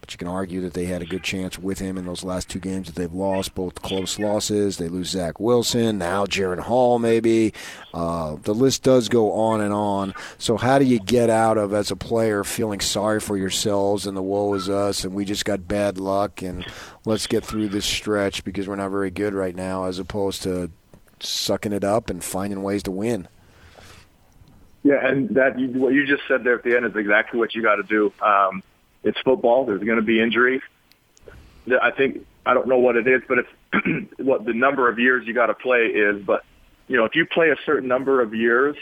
But 0.05 0.13
you 0.13 0.19
can 0.19 0.27
argue 0.27 0.61
that 0.61 0.75
they 0.75 0.85
had 0.85 1.01
a 1.01 1.05
good 1.05 1.23
chance 1.23 1.57
with 1.57 1.79
him 1.79 1.97
in 1.97 2.05
those 2.05 2.23
last 2.23 2.47
two 2.47 2.59
games 2.59 2.85
that 2.85 2.93
they've 2.93 3.11
lost, 3.11 3.55
both 3.55 3.81
close 3.81 4.19
losses. 4.19 4.77
They 4.77 4.87
lose 4.87 5.09
Zach 5.09 5.39
Wilson, 5.39 5.97
now 5.97 6.27
Jaren 6.27 6.59
Hall, 6.59 6.99
maybe. 6.99 7.55
Uh, 7.91 8.35
the 8.43 8.53
list 8.53 8.83
does 8.83 9.09
go 9.09 9.31
on 9.31 9.61
and 9.61 9.73
on. 9.73 10.13
So, 10.37 10.57
how 10.57 10.77
do 10.77 10.85
you 10.85 10.99
get 10.99 11.31
out 11.31 11.57
of, 11.57 11.73
as 11.73 11.89
a 11.89 11.95
player, 11.95 12.43
feeling 12.43 12.81
sorry 12.81 13.19
for 13.19 13.35
yourselves 13.35 14.05
and 14.05 14.15
the 14.15 14.21
woe 14.21 14.53
is 14.53 14.69
us 14.69 15.03
and 15.05 15.15
we 15.15 15.25
just 15.25 15.43
got 15.43 15.67
bad 15.67 15.97
luck 15.97 16.43
and 16.43 16.63
let's 17.05 17.25
get 17.25 17.43
through 17.43 17.69
this 17.69 17.85
stretch 17.87 18.43
because 18.43 18.67
we're 18.67 18.75
not 18.75 18.91
very 18.91 19.09
good 19.09 19.33
right 19.33 19.55
now, 19.55 19.85
as 19.85 19.97
opposed 19.97 20.43
to 20.43 20.69
sucking 21.19 21.73
it 21.73 21.83
up 21.83 22.11
and 22.11 22.23
finding 22.23 22.61
ways 22.61 22.83
to 22.83 22.91
win? 22.91 23.27
Yeah, 24.83 25.03
and 25.03 25.29
that 25.29 25.55
what 25.73 25.93
you 25.93 26.05
just 26.05 26.27
said 26.27 26.43
there 26.43 26.53
at 26.53 26.63
the 26.63 26.75
end 26.75 26.85
is 26.85 26.95
exactly 26.95 27.39
what 27.39 27.55
you 27.55 27.63
got 27.63 27.77
to 27.77 27.83
do. 27.83 28.13
Um, 28.21 28.61
it's 29.05 29.19
football. 29.21 29.65
There's 29.65 29.83
going 29.83 29.97
to 29.97 30.03
be 30.03 30.19
injuries. 30.19 30.61
I 31.81 31.91
think 31.91 32.25
I 32.45 32.53
don't 32.53 32.67
know 32.67 32.79
what 32.79 32.97
it 32.97 33.07
is, 33.07 33.21
but 33.27 33.37
it's 33.39 34.11
what 34.19 34.43
the 34.43 34.53
number 34.53 34.89
of 34.89 34.99
years 34.99 35.25
you 35.25 35.33
got 35.33 35.47
to 35.47 35.53
play 35.53 35.85
is. 35.85 36.21
But 36.23 36.43
you 36.87 36.97
know, 36.97 37.05
if 37.05 37.15
you 37.15 37.25
play 37.25 37.51
a 37.51 37.55
certain 37.65 37.87
number 37.87 38.21
of 38.21 38.33
years, 38.33 38.75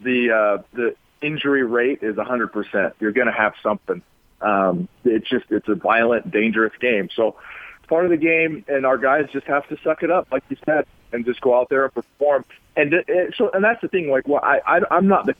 the 0.00 0.30
uh, 0.30 0.62
the 0.72 0.94
injury 1.20 1.64
rate 1.64 2.00
is 2.02 2.16
100 2.16 2.52
percent. 2.52 2.94
You're 3.00 3.12
going 3.12 3.26
to 3.26 3.32
have 3.32 3.54
something. 3.62 4.02
Um, 4.40 4.88
it's 5.04 5.28
just 5.28 5.46
it's 5.50 5.68
a 5.68 5.74
violent, 5.74 6.30
dangerous 6.30 6.74
game. 6.78 7.08
So 7.14 7.36
it's 7.78 7.88
part 7.88 8.04
of 8.04 8.10
the 8.10 8.16
game, 8.18 8.64
and 8.68 8.84
our 8.84 8.98
guys 8.98 9.28
just 9.32 9.46
have 9.46 9.66
to 9.68 9.78
suck 9.82 10.02
it 10.02 10.10
up, 10.10 10.28
like 10.30 10.44
you 10.50 10.56
said, 10.64 10.86
and 11.12 11.24
just 11.24 11.40
go 11.40 11.58
out 11.58 11.70
there 11.70 11.84
and 11.84 11.94
perform. 11.94 12.44
And, 12.76 12.92
and 12.92 13.34
so, 13.36 13.50
and 13.50 13.64
that's 13.64 13.80
the 13.80 13.88
thing. 13.88 14.10
Like, 14.10 14.28
well, 14.28 14.42
I, 14.42 14.60
I 14.66 14.80
I'm 14.90 15.08
not 15.08 15.24
the 15.24 15.34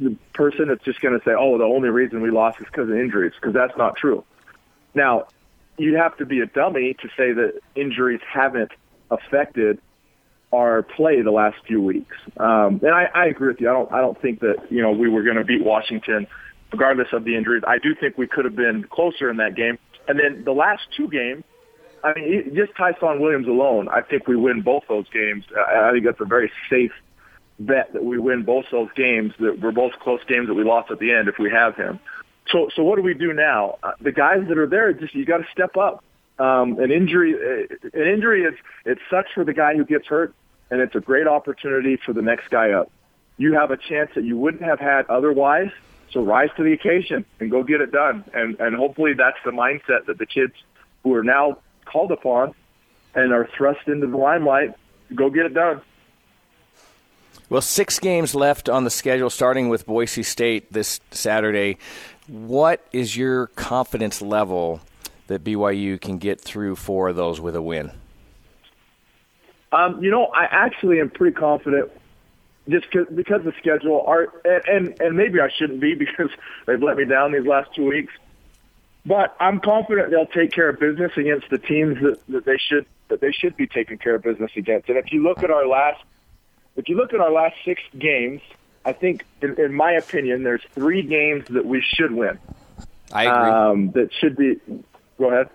the 0.00 0.16
person 0.34 0.68
that's 0.68 0.82
just 0.84 1.00
going 1.00 1.18
to 1.18 1.24
say, 1.24 1.32
"Oh, 1.38 1.58
the 1.58 1.64
only 1.64 1.90
reason 1.90 2.22
we 2.22 2.30
lost 2.30 2.60
is 2.60 2.66
because 2.66 2.88
of 2.88 2.96
injuries," 2.96 3.32
because 3.40 3.54
that's 3.54 3.76
not 3.76 3.96
true. 3.96 4.24
Now, 4.94 5.26
you'd 5.78 5.96
have 5.96 6.16
to 6.16 6.26
be 6.26 6.40
a 6.40 6.46
dummy 6.46 6.94
to 6.94 7.08
say 7.16 7.32
that 7.32 7.60
injuries 7.74 8.20
haven't 8.26 8.72
affected 9.10 9.78
our 10.52 10.82
play 10.82 11.22
the 11.22 11.30
last 11.30 11.58
few 11.66 11.80
weeks. 11.80 12.16
Um, 12.36 12.80
and 12.82 12.90
I, 12.90 13.08
I 13.14 13.26
agree 13.26 13.48
with 13.48 13.60
you. 13.60 13.68
I 13.68 13.72
don't 13.72 13.92
I 13.92 14.00
don't 14.00 14.20
think 14.20 14.40
that 14.40 14.56
you 14.70 14.82
know 14.82 14.90
we 14.90 15.08
were 15.08 15.22
going 15.22 15.36
to 15.36 15.44
beat 15.44 15.64
Washington 15.64 16.26
regardless 16.72 17.08
of 17.12 17.24
the 17.24 17.36
injuries. 17.36 17.62
I 17.66 17.78
do 17.78 17.94
think 17.94 18.16
we 18.16 18.26
could 18.26 18.44
have 18.44 18.56
been 18.56 18.84
closer 18.84 19.28
in 19.30 19.36
that 19.38 19.54
game. 19.54 19.78
And 20.08 20.18
then 20.18 20.44
the 20.44 20.52
last 20.52 20.82
two 20.96 21.08
games, 21.08 21.44
I 22.02 22.14
mean, 22.14 22.54
just 22.54 22.76
Tyson 22.76 23.20
Williams 23.20 23.48
alone, 23.48 23.88
I 23.88 24.00
think 24.02 24.26
we 24.26 24.36
win 24.36 24.62
both 24.62 24.84
those 24.88 25.08
games. 25.10 25.44
I 25.56 25.92
think 25.92 26.04
that's 26.04 26.20
a 26.20 26.24
very 26.24 26.50
safe 26.70 26.92
bet 27.60 27.92
that 27.92 28.02
we 28.02 28.18
win 28.18 28.42
both 28.42 28.64
those 28.72 28.88
games. 28.96 29.32
That 29.38 29.60
were 29.60 29.72
both 29.72 29.92
close 30.00 30.20
games 30.26 30.48
that 30.48 30.54
we 30.54 30.64
lost 30.64 30.90
at 30.90 30.98
the 30.98 31.12
end 31.12 31.28
if 31.28 31.38
we 31.38 31.50
have 31.50 31.76
him. 31.76 32.00
So, 32.50 32.68
so 32.74 32.82
what 32.82 32.96
do 32.96 33.02
we 33.02 33.14
do 33.14 33.32
now? 33.32 33.78
Uh, 33.82 33.92
the 34.00 34.12
guys 34.12 34.40
that 34.48 34.58
are 34.58 34.66
there, 34.66 34.92
just 34.92 35.14
you 35.14 35.24
got 35.24 35.38
to 35.38 35.46
step 35.52 35.76
up. 35.76 36.02
Um, 36.38 36.78
an 36.78 36.90
injury, 36.90 37.34
uh, 37.34 37.88
an 37.92 38.08
injury 38.08 38.44
is 38.44 38.54
it 38.84 38.98
sucks 39.10 39.30
for 39.32 39.44
the 39.44 39.52
guy 39.52 39.76
who 39.76 39.84
gets 39.84 40.06
hurt, 40.06 40.34
and 40.70 40.80
it's 40.80 40.94
a 40.94 41.00
great 41.00 41.26
opportunity 41.26 41.96
for 42.04 42.12
the 42.12 42.22
next 42.22 42.48
guy 42.50 42.72
up. 42.72 42.90
You 43.36 43.52
have 43.54 43.70
a 43.70 43.76
chance 43.76 44.10
that 44.14 44.24
you 44.24 44.38
wouldn't 44.38 44.62
have 44.62 44.80
had 44.80 45.06
otherwise. 45.08 45.70
So 46.12 46.22
rise 46.22 46.48
to 46.56 46.64
the 46.64 46.72
occasion 46.72 47.24
and 47.38 47.52
go 47.52 47.62
get 47.62 47.80
it 47.80 47.92
done. 47.92 48.24
And 48.34 48.58
and 48.58 48.74
hopefully 48.74 49.12
that's 49.14 49.38
the 49.44 49.52
mindset 49.52 50.06
that 50.06 50.18
the 50.18 50.26
kids 50.26 50.54
who 51.04 51.14
are 51.14 51.22
now 51.22 51.58
called 51.84 52.10
upon 52.10 52.52
and 53.14 53.32
are 53.32 53.48
thrust 53.56 53.86
into 53.86 54.08
the 54.08 54.16
limelight 54.16 54.74
go 55.14 55.30
get 55.30 55.46
it 55.46 55.54
done. 55.54 55.80
Well, 57.50 57.60
six 57.60 57.98
games 57.98 58.32
left 58.32 58.68
on 58.68 58.84
the 58.84 58.90
schedule, 58.90 59.28
starting 59.28 59.68
with 59.68 59.84
Boise 59.84 60.22
State 60.22 60.72
this 60.72 61.00
Saturday. 61.10 61.78
What 62.28 62.86
is 62.92 63.16
your 63.16 63.48
confidence 63.48 64.22
level 64.22 64.80
that 65.26 65.42
BYU 65.42 66.00
can 66.00 66.18
get 66.18 66.40
through 66.40 66.76
four 66.76 67.08
of 67.08 67.16
those 67.16 67.40
with 67.40 67.56
a 67.56 67.62
win? 67.62 67.90
Um, 69.72 70.00
you 70.00 70.12
know, 70.12 70.26
I 70.26 70.44
actually 70.44 71.00
am 71.00 71.10
pretty 71.10 71.34
confident 71.34 71.90
just 72.68 72.86
because 72.92 73.42
the 73.42 73.52
schedule 73.58 74.04
are 74.06 74.32
and, 74.44 74.68
and 74.68 75.00
and 75.00 75.16
maybe 75.16 75.40
I 75.40 75.48
shouldn't 75.48 75.80
be 75.80 75.94
because 75.96 76.30
they've 76.66 76.80
let 76.80 76.96
me 76.96 77.04
down 77.04 77.32
these 77.32 77.46
last 77.46 77.74
two 77.74 77.86
weeks. 77.86 78.12
But 79.04 79.34
I'm 79.40 79.58
confident 79.58 80.10
they'll 80.10 80.26
take 80.26 80.52
care 80.52 80.68
of 80.68 80.78
business 80.78 81.12
against 81.16 81.50
the 81.50 81.58
teams 81.58 82.00
that, 82.00 82.24
that 82.28 82.44
they 82.44 82.58
should 82.58 82.86
that 83.08 83.20
they 83.20 83.32
should 83.32 83.56
be 83.56 83.66
taking 83.66 83.98
care 83.98 84.14
of 84.14 84.22
business 84.22 84.52
against. 84.54 84.88
And 84.88 84.98
if 84.98 85.10
you 85.10 85.24
look 85.24 85.42
at 85.42 85.50
our 85.50 85.66
last 85.66 86.00
if 86.80 86.88
you 86.88 86.96
look 86.96 87.12
at 87.12 87.20
our 87.20 87.30
last 87.30 87.56
six 87.64 87.82
games, 87.98 88.40
I 88.86 88.92
think, 88.92 89.24
in, 89.42 89.60
in 89.60 89.74
my 89.74 89.92
opinion, 89.92 90.42
there's 90.42 90.62
three 90.72 91.02
games 91.02 91.44
that 91.50 91.66
we 91.66 91.84
should 91.86 92.12
win. 92.12 92.38
I 93.12 93.24
agree. 93.24 93.50
Um, 93.50 93.90
that 93.92 94.10
should 94.18 94.36
be. 94.36 94.58
Go 95.18 95.30
ahead. 95.30 95.50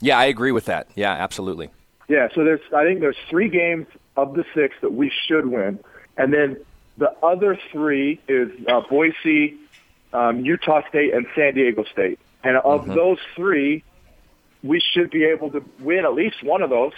Yeah, 0.00 0.18
I 0.18 0.26
agree 0.26 0.52
with 0.52 0.66
that. 0.66 0.88
Yeah, 0.94 1.12
absolutely. 1.12 1.70
Yeah, 2.08 2.28
so 2.34 2.44
there's. 2.44 2.60
I 2.74 2.84
think 2.84 3.00
there's 3.00 3.16
three 3.30 3.48
games 3.48 3.86
of 4.16 4.34
the 4.34 4.44
six 4.54 4.74
that 4.82 4.92
we 4.92 5.10
should 5.26 5.46
win, 5.46 5.78
and 6.18 6.32
then 6.32 6.58
the 6.98 7.10
other 7.22 7.58
three 7.72 8.20
is 8.28 8.50
uh, 8.68 8.82
Boise, 8.82 9.56
um, 10.12 10.44
Utah 10.44 10.86
State, 10.88 11.14
and 11.14 11.26
San 11.34 11.54
Diego 11.54 11.84
State. 11.84 12.18
And 12.44 12.58
of 12.58 12.82
mm-hmm. 12.82 12.94
those 12.94 13.18
three, 13.34 13.82
we 14.62 14.80
should 14.80 15.10
be 15.10 15.24
able 15.24 15.50
to 15.52 15.64
win 15.80 16.04
at 16.04 16.12
least 16.12 16.42
one 16.42 16.62
of 16.62 16.68
those. 16.68 16.92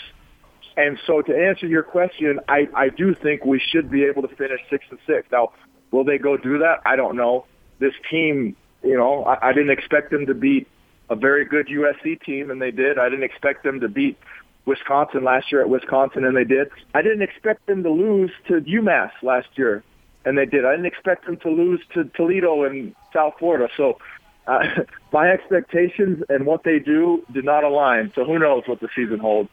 And 0.79 0.97
so 1.09 1.23
to 1.23 1.37
answer 1.37 1.67
your 1.67 1.83
question, 1.83 2.39
I, 2.49 2.69
I 2.73 2.89
do 2.89 3.13
think 3.13 3.45
we 3.45 3.61
should 3.61 3.91
be 3.91 4.05
able 4.05 4.23
to 4.23 4.29
finish 4.37 4.61
six 4.71 4.85
and 4.91 4.99
six. 5.09 5.27
Now, 5.33 5.51
will 5.91 6.05
they 6.05 6.19
go 6.19 6.37
do 6.37 6.59
that? 6.59 6.77
I 6.87 6.95
don't 6.95 7.17
know. 7.17 7.47
This 7.81 7.95
team, 8.09 8.55
you 8.85 8.97
know, 8.97 9.25
I, 9.25 9.49
I 9.49 9.53
didn't 9.53 9.71
expect 9.71 10.13
them 10.13 10.25
to 10.27 10.35
beat 10.35 10.69
a 11.11 11.17
very 11.17 11.45
good 11.45 11.67
USC 11.67 12.23
team, 12.23 12.53
and 12.53 12.63
they 12.63 12.71
did. 12.71 12.97
I 12.97 13.09
didn't 13.09 13.25
expect 13.25 13.65
them 13.65 13.81
to 13.81 13.89
beat 13.89 14.19
Wisconsin 14.67 15.25
last 15.25 15.51
year 15.51 15.63
at 15.63 15.69
Wisconsin, 15.69 16.25
and 16.25 16.37
they 16.37 16.45
did. 16.45 16.69
I 16.95 17.03
didn't 17.03 17.23
expect 17.23 17.67
them 17.67 17.83
to 17.83 17.91
lose 17.91 18.31
to 18.47 18.61
UMass 18.61 19.11
last 19.23 19.49
year, 19.57 19.83
and 20.25 20.39
they 20.39 20.47
did. 20.47 20.65
I 20.65 20.71
didn't 20.71 20.87
expect 20.87 21.27
them 21.27 21.39
to 21.39 21.51
lose 21.51 21.81
to 21.95 22.05
Toledo 22.05 22.63
in 22.63 22.95
South 23.13 23.35
Florida. 23.41 23.67
So 23.77 23.99
uh, 24.47 24.61
my 25.13 25.29
expectations 25.29 26.23
and 26.29 26.47
what 26.47 26.63
they 26.63 26.79
do 26.79 27.25
did 27.33 27.45
not 27.45 27.65
align. 27.65 28.13
So 28.15 28.25
who 28.25 28.39
knows 28.39 28.63
what 28.67 28.79
the 28.79 28.89
season 28.95 29.19
holds. 29.19 29.51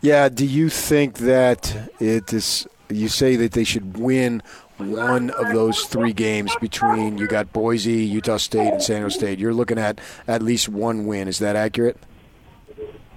Yeah, 0.00 0.28
do 0.28 0.44
you 0.44 0.68
think 0.68 1.18
that 1.18 1.90
it 2.00 2.32
is? 2.32 2.66
You 2.88 3.08
say 3.08 3.36
that 3.36 3.52
they 3.52 3.64
should 3.64 3.96
win 3.96 4.42
one 4.78 5.30
of 5.30 5.52
those 5.52 5.82
three 5.84 6.12
games 6.12 6.54
between 6.60 7.18
you 7.18 7.26
got 7.26 7.52
Boise, 7.52 8.04
Utah 8.04 8.36
State, 8.36 8.74
and 8.74 8.82
San 8.82 9.02
Jose 9.02 9.18
State. 9.18 9.38
You're 9.38 9.54
looking 9.54 9.78
at 9.78 9.98
at 10.28 10.42
least 10.42 10.68
one 10.68 11.06
win. 11.06 11.28
Is 11.28 11.38
that 11.38 11.56
accurate? 11.56 11.96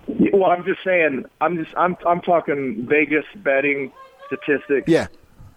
Well, 0.07 0.49
I'm 0.49 0.63
just 0.63 0.79
saying. 0.83 1.25
I'm 1.41 1.57
just. 1.57 1.75
I'm. 1.77 1.97
I'm 2.07 2.21
talking 2.21 2.87
Vegas 2.89 3.25
betting 3.35 3.91
statistics. 4.27 4.87
Yeah. 4.87 5.07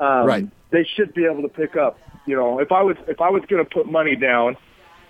Um, 0.00 0.26
right. 0.26 0.49
They 0.71 0.87
should 0.97 1.14
be 1.14 1.25
able 1.25 1.43
to 1.43 1.49
pick 1.49 1.76
up. 1.76 1.99
You 2.26 2.37
know, 2.37 2.59
if 2.59 2.73
I 2.73 2.83
was 2.83 2.97
if 3.07 3.21
I 3.21 3.31
was 3.31 3.43
going 3.49 3.64
to 3.64 3.71
put 3.71 3.91
money 3.91 4.17
down, 4.17 4.57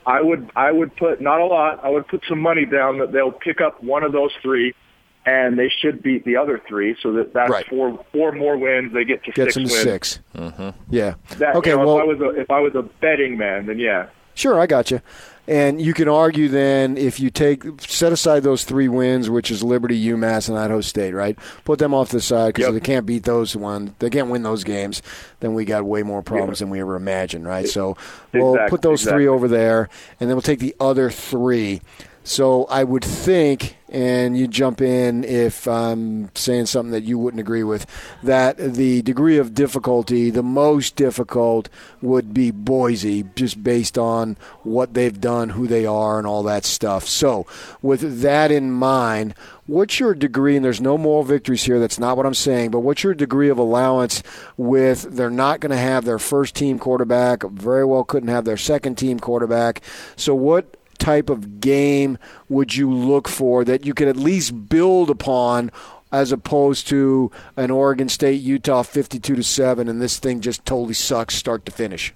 I 0.07 0.21
would 0.21 0.51
I 0.55 0.71
would 0.71 0.95
put 0.97 1.21
not 1.21 1.41
a 1.41 1.47
lot. 1.47 1.83
I 1.83 1.89
would 1.89 2.07
put 2.07 2.23
some 2.29 2.41
money 2.41 2.67
down 2.67 2.99
that 2.99 3.13
they'll 3.13 3.33
pick 3.33 3.61
up 3.61 3.83
one 3.83 4.05
of 4.05 4.13
those 4.13 4.31
three 4.43 4.75
and 5.25 5.59
they 5.59 5.69
should 5.69 6.03
beat 6.03 6.25
the 6.25 6.37
other 6.37 6.61
three, 6.69 6.97
so 7.03 7.13
that 7.13 7.33
that's 7.33 7.51
right. 7.51 7.67
four 7.69 8.05
four 8.13 8.33
more 8.33 8.57
wins. 8.57 8.93
They 8.93 9.05
get 9.05 9.25
to 9.25 9.33
Gets 9.33 9.55
six 9.55 9.55
them 9.55 9.65
to 9.67 9.73
wins. 9.73 9.83
6 9.83 10.21
mm-hmm. 10.35 10.71
Yeah. 10.91 11.15
That, 11.39 11.57
okay. 11.57 11.71
You 11.71 11.77
know, 11.77 11.87
well, 11.87 11.99
if 11.99 12.03
I 12.03 12.05
was 12.05 12.21
a 12.21 12.41
if 12.41 12.51
I 12.51 12.61
was 12.61 12.75
a 12.75 12.83
betting 12.83 13.37
man, 13.37 13.67
then 13.67 13.79
yeah. 13.79 14.09
Sure, 14.35 14.59
I 14.59 14.67
got 14.67 14.91
you. 14.91 15.01
And 15.49 15.83
you 15.83 15.93
can 15.93 16.09
argue 16.09 16.49
then 16.49 16.97
if 16.97 17.19
you 17.19 17.29
take 17.29 17.65
set 17.81 18.13
aside 18.13 18.45
those 18.45 18.63
three 18.63 18.87
wins, 18.87 19.29
which 19.29 19.51
is 19.51 19.63
Liberty, 19.65 20.03
UMass, 20.07 20.49
and 20.49 20.57
Idaho 20.57 20.81
State, 20.81 21.15
right? 21.15 21.37
Put 21.65 21.81
them 21.81 21.93
off 21.93 22.11
the 22.11 22.21
side 22.21 22.55
because 22.55 22.63
yep. 22.63 22.69
if 22.69 22.75
they 22.75 22.87
can't 22.87 23.07
beat 23.07 23.25
those 23.25 23.57
one, 23.57 23.97
they 23.99 24.09
can't 24.09 24.31
win 24.31 24.45
those 24.45 24.63
games. 24.63 25.03
Then 25.41 25.55
we 25.55 25.65
got 25.65 25.85
way 25.85 26.05
more 26.05 26.23
problems 26.23 26.61
yeah. 26.61 26.67
than 26.67 26.71
we 26.71 26.81
ever 26.81 26.95
imagined, 26.95 27.45
right? 27.45 27.69
So 27.69 27.97
we'll 28.33 28.55
exactly, 28.55 28.71
put 28.71 28.83
those 28.83 29.01
exactly. 29.03 29.25
three 29.25 29.27
over 29.27 29.49
there, 29.49 29.89
and 30.21 30.31
then 30.31 30.37
we'll 30.37 30.43
take 30.43 30.61
the 30.61 30.77
other 30.79 31.11
three. 31.11 31.83
So 32.25 32.65
I 32.65 32.85
would 32.85 33.05
think 33.05 33.77
and 33.93 34.39
you 34.39 34.49
jump 34.49 34.81
in 34.81 35.23
if 35.23 35.69
I'm 35.69 36.35
saying 36.35 36.67
something 36.67 36.93
that 36.93 37.05
you 37.05 37.19
wouldn't 37.19 37.41
agree 37.41 37.63
with, 37.63 37.87
that 38.23 38.57
the 38.57 39.03
degree 39.03 39.37
of 39.37 39.53
difficulty, 39.53 40.31
the 40.31 40.43
most 40.43 40.97
difficult, 40.97 41.69
would 42.01 42.33
be 42.33 42.51
Boise, 42.51 43.25
just 43.37 43.63
based 43.63 43.99
on 43.99 44.39
what 44.63 44.95
they've 44.95 45.21
done, 45.21 45.51
who 45.51 45.67
they 45.67 45.85
are, 45.85 46.17
and 46.17 46.27
all 46.27 46.43
that 46.45 46.65
stuff. 46.65 47.07
So, 47.07 47.47
with 47.83 48.23
that 48.23 48.51
in 48.51 48.73
mind, 48.73 49.35
what's 49.67 50.01
your 50.01 50.15
degree, 50.15 50.57
and 50.57 50.65
there's 50.65 50.81
no 50.81 50.97
moral 50.97 51.23
victories 51.23 51.65
here, 51.65 51.79
that's 51.79 51.99
not 51.99 52.17
what 52.17 52.25
I'm 52.25 52.33
saying, 52.33 52.71
but 52.71 52.81
what's 52.81 53.05
your 53.05 53.15
degree 53.15 53.51
of 53.51 53.59
allowance 53.59 54.23
with 54.57 55.03
they're 55.03 55.29
not 55.29 55.61
going 55.61 55.71
to 55.71 55.77
have 55.77 56.07
their 56.07 56.19
first 56.19 56.55
team 56.55 56.79
quarterback, 56.79 57.43
very 57.43 57.85
well 57.85 58.05
couldn't 58.05 58.31
have 58.31 58.47
their 58.47 58.57
second 58.57 58.97
team 58.97 59.21
quarterback. 59.21 59.83
So, 60.17 60.35
what 60.35 60.79
type 61.03 61.29
of 61.29 61.61
game 61.61 62.17
would 62.49 62.77
you 62.77 62.89
look 62.93 63.27
for 63.29 63.65
that 63.65 63.85
you 63.85 63.93
could 63.93 64.07
at 64.07 64.17
least 64.17 64.69
build 64.69 65.11
upon 65.11 65.71
as 66.13 66.31
opposed 66.31 66.87
to 66.87 67.29
an 67.57 67.71
Oregon 67.73 68.09
State 68.09 68.41
Utah 68.41 68.83
52 68.85 69.35
to 69.37 69.43
7 69.43 69.89
and 69.89 70.01
this 70.01 70.19
thing 70.21 70.41
just 70.41 70.65
totally 70.65 70.95
sucks 70.95 71.35
start 71.35 71.67
to 71.67 71.73
finish? 71.73 72.15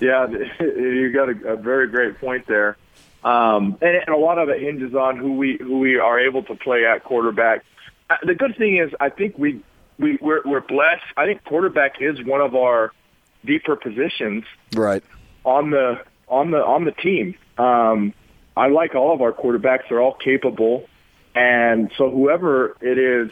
Yeah, 0.00 0.26
you 0.60 1.12
got 1.12 1.28
a, 1.28 1.52
a 1.52 1.56
very 1.56 1.88
great 1.88 2.18
point 2.20 2.46
there. 2.46 2.76
Um, 3.22 3.76
and, 3.82 3.96
and 3.96 4.08
a 4.08 4.16
lot 4.16 4.38
of 4.38 4.48
it 4.48 4.60
hinges 4.62 4.94
on 4.94 5.16
who 5.16 5.34
we 5.34 5.58
who 5.60 5.78
we 5.80 5.98
are 5.98 6.18
able 6.20 6.42
to 6.44 6.54
play 6.54 6.86
at 6.86 7.02
quarterback. 7.04 7.64
Uh, 8.08 8.16
the 8.24 8.34
good 8.34 8.56
thing 8.56 8.76
is, 8.78 8.92
I 9.00 9.08
think 9.10 9.36
we 9.36 9.60
we 9.98 10.16
we're, 10.20 10.42
we're 10.44 10.60
blessed. 10.60 11.02
I 11.16 11.26
think 11.26 11.44
quarterback 11.44 12.00
is 12.00 12.22
one 12.24 12.40
of 12.40 12.54
our 12.54 12.92
deeper 13.44 13.74
positions 13.76 14.44
Right. 14.74 15.02
on 15.44 15.70
the 15.70 16.00
on 16.28 16.50
the 16.50 16.58
on 16.58 16.84
the 16.84 16.92
team. 16.92 17.34
Um, 17.58 18.12
I 18.56 18.68
like 18.68 18.94
all 18.94 19.12
of 19.12 19.20
our 19.22 19.32
quarterbacks; 19.32 19.88
they're 19.88 20.00
all 20.00 20.14
capable, 20.14 20.86
and 21.34 21.90
so 21.96 22.10
whoever 22.10 22.76
it 22.80 22.98
is, 22.98 23.30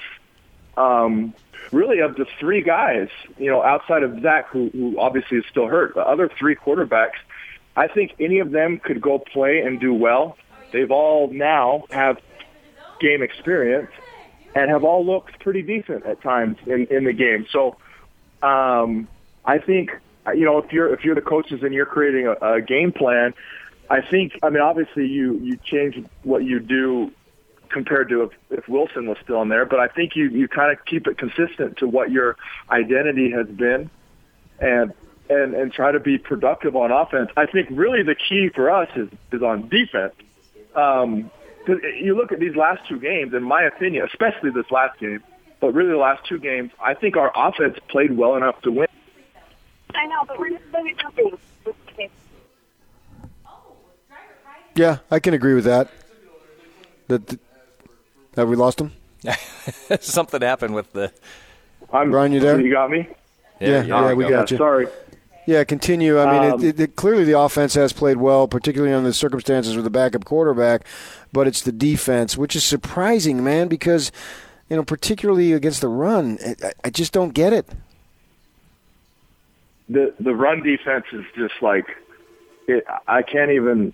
um, 0.77 1.35
really 1.73 2.01
of 2.01 2.17
the 2.17 2.27
three 2.39 2.63
guys, 2.63 3.09
you 3.39 3.51
know, 3.51 3.63
outside 3.63 4.03
of 4.03 4.21
Zach, 4.21 4.49
who, 4.49 4.71
who 4.71 4.99
obviously 4.99 5.39
is 5.39 5.45
still 5.51 5.67
hurt, 5.67 5.95
the 5.95 6.07
other 6.07 6.31
three 6.39 6.55
quarterbacks, 6.55 7.19
I 7.77 7.89
think 7.89 8.15
any 8.21 8.39
of 8.39 8.51
them 8.51 8.79
could 8.79 9.01
go 9.01 9.19
play 9.19 9.61
and 9.61 9.81
do 9.81 9.93
well. 9.93 10.37
They've 10.73 10.91
all 10.91 11.29
now 11.29 11.85
have 11.91 12.19
game 13.01 13.23
experience 13.23 13.91
and 14.55 14.71
have 14.71 14.85
all 14.85 15.05
looked 15.05 15.41
pretty 15.41 15.63
decent 15.63 16.07
at 16.07 16.23
times 16.23 16.59
in, 16.67 16.87
in 16.87 17.05
the 17.05 17.13
game. 17.13 17.47
So 17.51 17.77
um, 18.43 19.09
I 19.45 19.59
think 19.59 19.91
you 20.33 20.45
know 20.45 20.59
if 20.59 20.73
you're 20.73 20.93
if 20.93 21.05
you're 21.05 21.15
the 21.15 21.21
coaches 21.21 21.61
and 21.63 21.75
you're 21.75 21.87
creating 21.87 22.27
a, 22.27 22.55
a 22.55 22.61
game 22.61 22.93
plan, 22.93 23.35
I 23.91 24.01
think 24.01 24.39
I 24.43 24.51
mean 24.51 24.63
obviously 24.63 25.07
you 25.07 25.39
you 25.39 25.59
change 25.65 26.05
what 26.23 26.45
you 26.45 26.61
do 26.61 27.11
compared 27.71 28.09
to 28.09 28.23
if, 28.23 28.31
if 28.51 28.69
Wilson 28.69 29.09
was 29.09 29.19
still 29.23 29.43
in 29.43 29.49
there, 29.49 29.67
but 29.67 29.81
I 29.81 29.89
think 29.89 30.13
you 30.15 30.29
you 30.29 30.49
kind 30.49 30.73
of 30.73 30.85
keep 30.87 31.07
it 31.07 31.19
consistent 31.19 31.79
to 31.79 31.89
what 31.89 32.11
your 32.11 32.37
identity 32.71 33.31
has 33.33 33.47
been, 33.49 33.91
and 34.61 34.93
and 35.29 35.55
and 35.55 35.73
try 35.73 35.93
to 35.93 36.01
be 36.01 36.19
productive 36.19 36.77
on 36.77 36.91
offense. 36.91 37.31
I 37.37 37.47
think 37.47 37.69
really 37.71 38.03
the 38.03 38.15
key 38.15 38.49
for 38.55 38.71
us 38.71 38.89
is 38.97 39.09
is 39.33 39.43
on 39.43 39.69
defense. 39.69 40.15
Um, 40.75 41.31
you 41.67 42.17
look 42.17 42.33
at 42.33 42.41
these 42.41 42.57
last 42.57 42.87
two 42.89 42.99
games, 42.99 43.33
in 43.33 43.43
my 43.43 43.63
opinion, 43.63 44.07
especially 44.07 44.51
this 44.51 44.71
last 44.71 44.99
game, 44.99 45.23
but 45.61 45.73
really 45.73 45.91
the 45.91 45.97
last 45.97 46.27
two 46.29 46.39
games, 46.39 46.71
I 46.83 46.95
think 46.95 47.17
our 47.17 47.33
offense 47.35 47.79
played 47.89 48.17
well 48.17 48.37
enough 48.37 48.61
to 48.63 48.71
win. 48.71 48.89
I 50.05 50.07
know, 50.07 50.25
but 50.29 50.39
we're 50.39 50.51
just 50.51 50.71
doing 50.71 50.97
something. 51.03 51.39
Okay. 51.67 52.11
Yeah, 54.75 54.99
I 55.11 55.19
can 55.19 55.33
agree 55.33 55.55
with 55.55 55.65
that. 55.65 55.89
That 57.09 57.27
that- 57.27 57.41
have 58.37 58.49
we 58.49 58.57
lost 58.57 58.81
him? 58.81 58.93
Something 60.01 60.43
happened 60.43 60.75
with 60.75 60.93
the. 60.93 61.13
I'm, 61.93 62.11
Bryan, 62.11 62.33
you 62.33 62.41
there? 62.41 62.61
You 62.61 62.71
got 62.73 62.91
me? 62.91 63.09
Yeah, 63.61 63.83
you 63.83 63.89
yeah, 63.89 64.09
go. 64.09 64.15
we 64.17 64.29
got 64.29 64.51
you. 64.51 64.57
Sorry. 64.57 64.89
Yeah, 65.47 65.63
continue. 65.65 66.21
I 66.21 66.33
mean, 66.33 66.53
Um, 66.53 66.61
it, 66.61 66.67
it, 66.67 66.81
it, 66.81 66.97
clearly 66.97 67.23
the 67.25 67.39
offense 67.39 67.75
has 67.75 67.93
played 67.93 68.17
well, 68.17 68.49
particularly 68.49 68.93
under 68.93 69.09
the 69.09 69.15
circumstances 69.15 69.77
with 69.77 69.85
the 69.85 69.91
backup 69.91 70.25
quarterback, 70.25 70.85
but 71.33 71.47
it's 71.47 71.63
the 71.63 71.71
defense, 71.71 72.37
which 72.37 72.57
is 72.57 72.65
surprising, 72.65 73.45
man, 73.45 73.69
because, 73.69 74.11
you 74.69 74.77
know, 74.77 74.85
particularly 74.85 75.53
against 75.53 75.81
the 75.81 75.89
run, 75.89 76.39
I, 76.63 76.73
I 76.85 76.91
just 76.91 77.13
don't 77.13 77.35
get 77.35 77.53
it. 77.53 77.69
The 79.89 80.15
the 80.19 80.35
run 80.35 80.63
defense 80.63 81.05
is 81.13 81.25
just 81.37 81.55
like 81.61 81.87
it, 82.67 82.85
I 83.07 83.23
can't 83.23 83.51
even. 83.51 83.93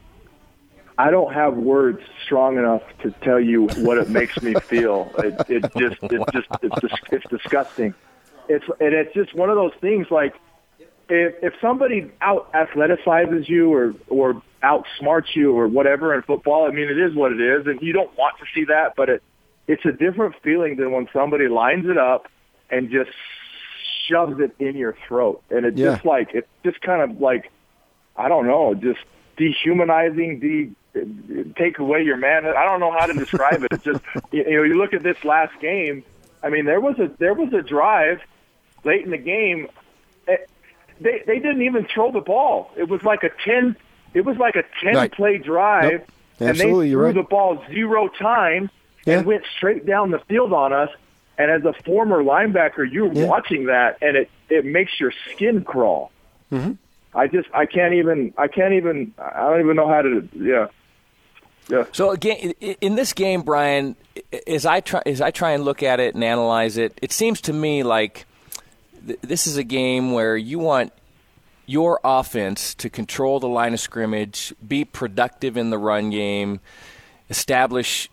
I 0.98 1.10
don't 1.10 1.32
have 1.32 1.56
words 1.56 2.02
strong 2.26 2.58
enough 2.58 2.82
to 3.02 3.10
tell 3.22 3.40
you 3.40 3.68
what 3.78 3.96
it 3.96 4.10
makes 4.10 4.40
me 4.42 4.52
feel. 4.54 5.10
It, 5.18 5.34
it 5.48 5.62
just 5.78 5.96
it's 6.02 6.32
just 6.32 6.48
it's 6.62 6.96
it's 7.10 7.26
disgusting. 7.30 7.94
It's 8.48 8.64
and 8.80 8.94
it's 8.94 9.14
just 9.14 9.34
one 9.34 9.48
of 9.48 9.56
those 9.56 9.72
things 9.80 10.08
like 10.10 10.34
if 11.08 11.34
if 11.42 11.54
somebody 11.60 12.10
out 12.20 12.52
athleticizes 12.52 13.48
you 13.48 13.72
or 13.72 13.94
or 14.08 14.42
outsmarts 14.62 15.34
you 15.34 15.56
or 15.56 15.68
whatever 15.68 16.14
in 16.14 16.22
football, 16.22 16.66
I 16.66 16.70
mean 16.70 16.88
it 16.88 16.98
is 16.98 17.14
what 17.14 17.32
it 17.32 17.40
is, 17.40 17.66
and 17.66 17.80
you 17.80 17.92
don't 17.92 18.16
want 18.18 18.36
to 18.38 18.44
see 18.54 18.64
that, 18.66 18.94
but 18.96 19.08
it 19.08 19.22
it's 19.66 19.84
a 19.84 19.92
different 19.92 20.34
feeling 20.42 20.76
than 20.76 20.92
when 20.92 21.08
somebody 21.12 21.48
lines 21.48 21.86
it 21.88 21.96
up 21.96 22.28
and 22.70 22.90
just 22.90 23.10
shoves 24.10 24.38
it 24.40 24.52
in 24.58 24.76
your 24.76 24.96
throat, 25.06 25.42
and 25.50 25.64
it's 25.64 25.78
Yeah. 25.78 25.92
just 25.94 26.04
like 26.04 26.34
it's 26.34 26.48
just 26.64 26.80
kind 26.82 27.00
of 27.02 27.20
like 27.20 27.50
I 28.16 28.28
don't 28.28 28.46
know, 28.46 28.74
just 28.74 29.00
dehumanizing, 29.36 30.40
de 30.40 30.70
take 31.56 31.78
away 31.78 32.02
your 32.02 32.16
man. 32.16 32.44
I 32.46 32.64
don't 32.64 32.80
know 32.80 32.90
how 32.90 33.06
to 33.06 33.12
describe 33.14 33.62
it. 33.62 33.68
It's 33.72 33.84
just 33.84 34.00
you 34.32 34.44
know 34.44 34.62
you 34.64 34.76
look 34.76 34.92
at 34.94 35.02
this 35.02 35.22
last 35.24 35.58
game. 35.60 36.02
I 36.42 36.48
mean 36.50 36.64
there 36.64 36.80
was 36.80 36.98
a 36.98 37.10
there 37.18 37.34
was 37.34 37.52
a 37.52 37.62
drive 37.62 38.20
late 38.84 39.04
in 39.04 39.10
the 39.10 39.18
game. 39.18 39.68
eh, 40.28 40.36
They 41.00 41.22
they 41.26 41.38
didn't 41.38 41.62
even 41.62 41.86
throw 41.94 42.10
the 42.12 42.20
ball. 42.20 42.70
It 42.76 42.88
was 42.88 43.02
like 43.02 43.22
a 43.22 43.30
ten. 43.44 43.76
It 44.14 44.22
was 44.24 44.36
like 44.38 44.56
a 44.56 44.64
ten 44.82 44.94
Right. 44.96 45.12
play 45.12 45.38
drive, 45.38 45.90
Yep. 45.92 46.10
and 46.40 46.56
they 46.58 46.70
threw 46.70 47.04
right. 47.06 47.14
the 47.14 47.22
ball 47.22 47.62
zero 47.70 48.08
times 48.08 48.70
Yeah. 49.06 49.18
and 49.18 49.26
went 49.26 49.44
straight 49.56 49.86
down 49.86 50.10
the 50.10 50.18
field 50.28 50.52
on 50.52 50.72
us. 50.72 50.90
And 51.40 51.50
as 51.50 51.64
a 51.64 51.72
former 51.84 52.22
linebacker, 52.22 52.84
you're 52.90 53.10
Yeah. 53.12 53.26
watching 53.26 53.66
that, 53.66 53.96
and 54.02 54.16
it 54.16 54.30
it 54.50 54.64
makes 54.64 54.98
your 55.00 55.12
skin 55.32 55.64
crawl. 55.64 56.10
Mm-hmm. 56.52 56.72
I 57.14 57.26
just 57.28 57.48
I 57.54 57.64
can't 57.66 57.94
even 57.94 58.34
I 58.36 58.48
can't 58.48 58.74
even 58.74 59.14
I 59.18 59.48
don't 59.48 59.60
even 59.60 59.76
know 59.76 59.88
how 59.88 60.02
to 60.02 60.28
yeah 60.34 60.66
yeah. 61.68 61.84
So 61.92 62.10
again, 62.10 62.52
in 62.80 62.94
this 62.96 63.12
game, 63.12 63.42
Bryan, 63.42 63.96
as 64.46 64.66
I 64.66 64.80
try 64.80 65.02
as 65.06 65.20
I 65.20 65.30
try 65.30 65.52
and 65.52 65.64
look 65.64 65.82
at 65.82 65.98
it 66.00 66.14
and 66.14 66.22
analyze 66.22 66.76
it, 66.76 66.98
it 67.00 67.12
seems 67.12 67.40
to 67.42 67.52
me 67.52 67.82
like 67.84 68.26
th- 69.06 69.20
this 69.22 69.46
is 69.46 69.56
a 69.56 69.64
game 69.64 70.12
where 70.12 70.36
you 70.36 70.58
want 70.58 70.92
your 71.66 72.00
offense 72.04 72.74
to 72.74 72.90
control 72.90 73.38
the 73.40 73.48
line 73.48 73.72
of 73.72 73.80
scrimmage, 73.80 74.52
be 74.66 74.84
productive 74.84 75.56
in 75.56 75.70
the 75.70 75.78
run 75.78 76.10
game, 76.10 76.58
establish 77.30 78.10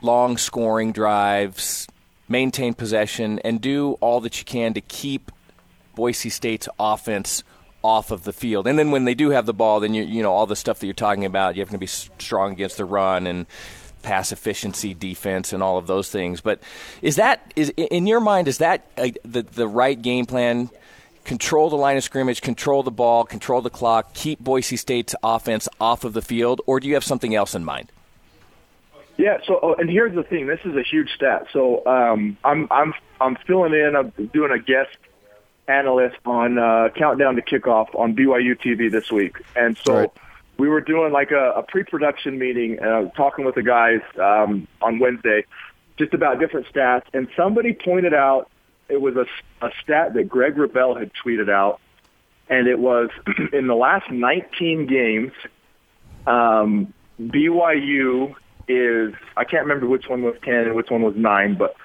long 0.00 0.36
scoring 0.38 0.90
drives, 0.92 1.86
maintain 2.28 2.74
possession, 2.74 3.38
and 3.40 3.60
do 3.60 3.92
all 4.00 4.20
that 4.20 4.38
you 4.38 4.44
can 4.44 4.74
to 4.74 4.80
keep 4.80 5.30
Boise 5.94 6.30
State's 6.30 6.68
offense 6.78 7.42
off 7.82 8.10
of 8.10 8.24
the 8.24 8.32
field. 8.32 8.66
And 8.66 8.78
then 8.78 8.90
when 8.90 9.04
they 9.04 9.14
do 9.14 9.30
have 9.30 9.46
the 9.46 9.52
ball, 9.52 9.80
then 9.80 9.94
you 9.94 10.02
you 10.02 10.22
know 10.22 10.32
all 10.32 10.46
the 10.46 10.56
stuff 10.56 10.78
that 10.80 10.86
you're 10.86 10.94
talking 10.94 11.24
about. 11.24 11.54
You 11.54 11.62
have 11.62 11.70
to 11.70 11.78
be 11.78 11.86
strong 11.86 12.52
against 12.52 12.78
the 12.78 12.84
run 12.84 13.26
and 13.26 13.46
pass 14.02 14.32
efficiency, 14.32 14.94
defense, 14.94 15.52
and 15.52 15.62
all 15.62 15.78
of 15.78 15.86
those 15.86 16.10
things. 16.10 16.40
But 16.40 16.60
is 17.02 17.16
that 17.16 17.52
is 17.56 17.70
in 17.76 18.06
your 18.06 18.20
mind? 18.20 18.48
Is 18.48 18.58
that 18.58 18.86
uh 18.96 19.10
the 19.24 19.42
the 19.42 19.68
right 19.68 20.00
game 20.00 20.26
plan? 20.26 20.70
Control 21.24 21.70
the 21.70 21.76
line 21.76 21.96
of 21.96 22.04
scrimmage, 22.04 22.42
control 22.42 22.82
the 22.82 22.90
ball, 22.90 23.24
control 23.24 23.62
the 23.62 23.70
clock, 23.70 24.12
keep 24.12 24.40
Boise 24.40 24.76
State's 24.76 25.14
offense 25.22 25.66
off 25.80 26.04
of 26.04 26.12
the 26.12 26.20
field, 26.20 26.60
or 26.66 26.80
do 26.80 26.86
you 26.86 26.92
have 26.92 27.04
something 27.04 27.34
else 27.34 27.54
in 27.54 27.64
mind? 27.64 27.90
Yeah. 29.16 29.38
So, 29.46 29.58
oh, 29.62 29.74
and 29.74 29.88
here's 29.88 30.14
the 30.14 30.22
thing. 30.24 30.46
This 30.46 30.60
is 30.64 30.74
a 30.76 30.82
huge 30.82 31.10
stat. 31.14 31.46
So, 31.52 31.84
um, 31.86 32.36
I'm 32.44 32.66
I'm 32.70 32.94
I'm 33.20 33.36
filling 33.46 33.72
in. 33.72 33.94
I'm 33.96 34.10
doing 34.32 34.50
a 34.50 34.58
guest 34.58 34.96
analyst 35.68 36.16
on 36.26 36.58
uh, 36.58 36.88
Countdown 36.94 37.36
to 37.36 37.42
Kickoff 37.42 37.94
on 37.98 38.14
BYU 38.14 38.58
TV 38.60 38.90
this 38.90 39.10
week, 39.10 39.36
and 39.56 39.78
so 39.78 39.94
Right. 39.94 40.10
we 40.58 40.68
were 40.68 40.80
doing 40.82 41.12
like 41.12 41.30
a, 41.30 41.52
a 41.56 41.62
pre-production 41.62 42.38
meeting, 42.38 42.80
uh, 42.80 43.08
talking 43.16 43.44
with 43.44 43.54
the 43.54 43.62
guys 43.62 44.00
um, 44.20 44.68
on 44.82 44.98
Wednesday, 44.98 45.44
just 45.96 46.12
about 46.12 46.38
different 46.38 46.66
stats. 46.66 47.04
And 47.14 47.28
somebody 47.36 47.72
pointed 47.72 48.12
out 48.12 48.50
it 48.88 49.00
was 49.00 49.16
a, 49.16 49.24
a 49.64 49.70
stat 49.82 50.12
that 50.14 50.28
Greg 50.28 50.56
Wrubell 50.56 50.98
had 50.98 51.10
tweeted 51.24 51.48
out, 51.48 51.80
and 52.50 52.68
it 52.68 52.78
was 52.78 53.08
in 53.54 53.66
the 53.66 53.74
last 53.76 54.10
19 54.10 54.86
games, 54.86 55.32
um, 56.26 56.92
BYU 57.18 58.34
is 58.68 59.14
I 59.36 59.44
can't 59.44 59.62
remember 59.62 59.86
which 59.86 60.08
one 60.08 60.22
was 60.22 60.34
10 60.42 60.54
and 60.54 60.74
which 60.74 60.90
one 60.90 61.02
was 61.02 61.14
9, 61.16 61.56
but 61.56 61.76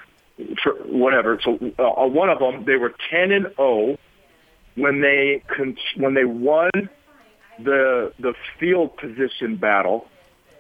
for 0.62 0.74
whatever. 0.86 1.40
So 1.44 1.58
uh, 1.78 2.08
one 2.08 2.30
of 2.30 2.40
them 2.40 2.66
they 2.66 2.76
were 2.76 2.94
10 3.10 3.32
and 3.32 3.48
0 3.56 3.98
when 4.76 5.02
they 5.02 5.44
when 5.98 6.14
they 6.14 6.26
won 6.26 6.72
the 7.58 8.14
the 8.20 8.34
field 8.60 8.98
position 8.98 9.58
battle, 9.58 10.08